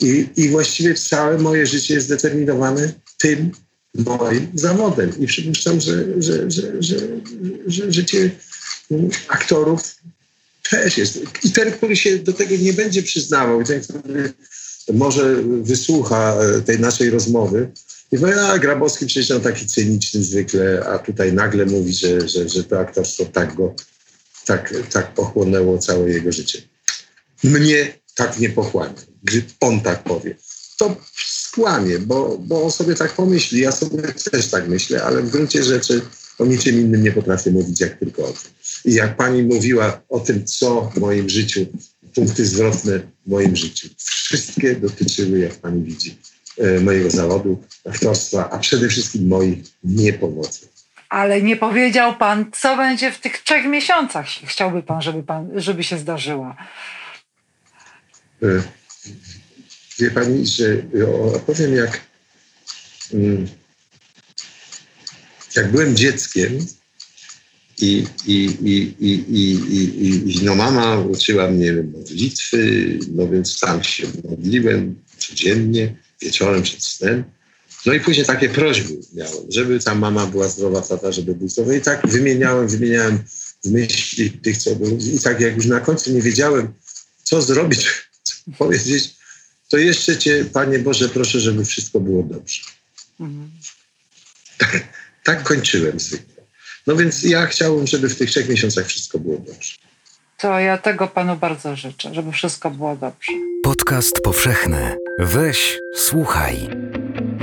i, 0.00 0.28
I 0.36 0.48
właściwie 0.48 0.94
całe 0.94 1.38
moje 1.38 1.66
życie 1.66 1.94
jest 1.94 2.06
zdeterminowane 2.06 2.92
tym 3.18 3.50
moim 3.94 4.46
zawodem. 4.54 5.10
I 5.20 5.26
przypuszczam, 5.26 5.80
że, 5.80 6.22
że, 6.22 6.50
że, 6.50 6.82
że, 6.82 6.96
że 7.66 7.92
życie 7.92 8.30
aktorów 9.28 9.96
też 10.70 10.98
jest. 10.98 11.20
I 11.44 11.50
ten, 11.50 11.72
który 11.72 11.96
się 11.96 12.18
do 12.18 12.32
tego 12.32 12.56
nie 12.56 12.72
będzie 12.72 13.02
przyznawał, 13.02 13.60
i 13.60 13.64
ten, 13.64 13.80
który 13.80 14.32
może 14.92 15.36
wysłucha 15.62 16.34
e, 16.34 16.60
tej 16.60 16.80
naszej 16.80 17.10
rozmowy 17.10 17.70
i 18.12 18.18
powie, 18.18 18.40
a 18.40 18.58
Grabowski 18.58 19.06
przecież 19.06 19.30
on 19.30 19.40
taki 19.40 19.66
cyniczny 19.66 20.22
zwykle, 20.22 20.84
a 20.86 20.98
tutaj 20.98 21.32
nagle 21.32 21.66
mówi, 21.66 21.92
że, 21.92 22.28
że, 22.28 22.48
że 22.48 22.64
to 22.64 22.80
aktorstwo 22.80 23.24
tak 23.24 23.54
go, 23.54 23.74
tak, 24.46 24.74
tak 24.92 25.14
pochłonęło 25.14 25.78
całe 25.78 26.10
jego 26.10 26.32
życie. 26.32 26.62
Mnie 27.44 27.98
tak 28.14 28.38
nie 28.38 28.48
pochłania 28.48 29.14
gdy 29.24 29.42
on 29.60 29.80
tak 29.80 30.04
powie. 30.04 30.36
To 30.78 30.96
skłamie, 31.16 31.98
bo, 31.98 32.38
bo 32.38 32.62
on 32.64 32.70
sobie 32.70 32.94
tak 32.94 33.12
pomyśli. 33.12 33.60
Ja 33.60 33.72
sobie 33.72 34.02
też 34.02 34.50
tak 34.50 34.68
myślę, 34.68 35.02
ale 35.02 35.22
w 35.22 35.30
gruncie 35.30 35.64
rzeczy 35.64 36.00
o 36.38 36.46
niczym 36.46 36.80
innym 36.80 37.02
nie 37.02 37.12
potrafię 37.12 37.50
mówić, 37.50 37.80
jak 37.80 37.98
tylko 37.98 38.24
o 38.24 38.32
tym. 38.32 38.50
I 38.84 38.94
jak 38.94 39.16
pani 39.16 39.42
mówiła 39.42 40.02
o 40.08 40.20
tym, 40.20 40.44
co 40.44 40.90
w 40.94 41.00
moim 41.00 41.28
życiu, 41.28 41.66
punkty 42.14 42.46
zwrotne 42.46 42.98
w 42.98 43.30
moim 43.30 43.56
życiu, 43.56 43.88
wszystkie 43.98 44.76
dotyczyły, 44.76 45.38
jak 45.38 45.54
pani 45.54 45.82
widzi, 45.82 46.18
e, 46.58 46.80
mojego 46.80 47.10
zawodu, 47.10 47.62
aktorstwa, 47.84 48.50
a 48.50 48.58
przede 48.58 48.88
wszystkim 48.88 49.28
moich 49.28 49.58
niepowodzeń. 49.84 50.68
Ale 51.14 51.42
nie 51.42 51.56
powiedział 51.56 52.16
pan, 52.16 52.50
co 52.52 52.76
będzie 52.76 53.12
w 53.12 53.18
tych 53.18 53.38
trzech 53.38 53.66
miesiącach. 53.66 54.26
Chciałby 54.26 54.82
pan, 54.82 55.02
żeby, 55.02 55.22
pan, 55.22 55.50
żeby 55.54 55.84
się 55.84 55.98
zdarzyła. 55.98 56.56
E, 58.42 58.46
wie 59.98 60.10
pani, 60.10 60.46
że 60.46 60.64
opowiem, 61.34 61.74
jak, 61.74 62.00
mm, 63.12 63.46
jak 65.56 65.70
byłem 65.70 65.96
dzieckiem 65.96 66.58
i, 67.78 68.06
i, 68.26 68.44
i, 68.62 68.94
i, 69.00 69.12
i, 69.28 69.52
i, 70.06 70.36
i 70.36 70.44
no 70.44 70.54
mama 70.54 70.98
uczyła 70.98 71.50
mnie 71.50 71.72
modlitwy, 71.72 72.58
no 73.12 73.28
więc 73.28 73.60
tam 73.60 73.84
się 73.84 74.06
modliłem 74.30 75.02
codziennie, 75.18 75.96
wieczorem 76.20 76.62
przed 76.62 76.84
snem. 76.84 77.24
No 77.86 77.92
i 77.92 78.00
później 78.00 78.26
takie 78.26 78.48
prośby 78.48 78.94
miałem, 79.14 79.34
żeby 79.48 79.80
ta 79.80 79.94
mama 79.94 80.26
była 80.26 80.48
zdrowa, 80.48 80.82
tata, 80.82 81.12
żeby 81.12 81.34
był 81.34 81.48
zdrowy. 81.48 81.76
I 81.76 81.80
tak 81.80 82.08
wymieniałem, 82.08 82.68
wymieniałem 82.68 83.24
w 83.64 83.70
myśli 83.70 84.30
tych, 84.30 84.58
co 84.58 84.76
było. 84.76 84.98
I 85.14 85.20
tak 85.20 85.40
jak 85.40 85.56
już 85.56 85.66
na 85.66 85.80
końcu 85.80 86.12
nie 86.12 86.22
wiedziałem, 86.22 86.72
co 87.22 87.42
zrobić, 87.42 87.88
co 88.22 88.34
powiedzieć, 88.58 89.14
to 89.68 89.78
jeszcze 89.78 90.18
Cię, 90.18 90.44
Panie 90.52 90.78
Boże, 90.78 91.08
proszę, 91.08 91.40
żeby 91.40 91.64
wszystko 91.64 92.00
było 92.00 92.22
dobrze. 92.22 92.60
Mhm. 93.20 93.50
Tak, 94.58 94.88
tak 95.24 95.42
kończyłem 95.42 96.00
zwykle. 96.00 96.44
No 96.86 96.96
więc 96.96 97.22
ja 97.22 97.46
chciałbym, 97.46 97.86
żeby 97.86 98.08
w 98.08 98.16
tych 98.16 98.30
trzech 98.30 98.48
miesiącach 98.48 98.86
wszystko 98.86 99.18
było 99.18 99.38
dobrze. 99.38 99.74
To 100.38 100.58
ja 100.58 100.78
tego 100.78 101.08
Panu 101.08 101.36
bardzo 101.36 101.76
życzę, 101.76 102.14
żeby 102.14 102.32
wszystko 102.32 102.70
było 102.70 102.96
dobrze. 102.96 103.32
Podcast 103.62 104.20
powszechny. 104.20 104.96
Weź, 105.18 105.78
słuchaj. 105.96 106.68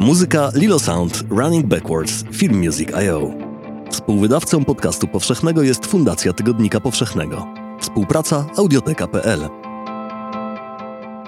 Muzyka 0.02 0.52
Lilo 0.56 0.80
Sound 0.80 1.24
Running 1.30 1.68
Backwards 1.68 2.24
Film 2.32 2.66
Music.io. 2.66 3.32
Współwydawcą 3.91 4.66
podcastu 4.66 5.08
powszechnego 5.08 5.64
jest 5.64 5.86
Fundacja 5.86 6.34
Tygodnika 6.34 6.80
Powszechnego. 6.80 7.47
Współpraca 7.80 8.45
audioteka.pl. 8.58 9.49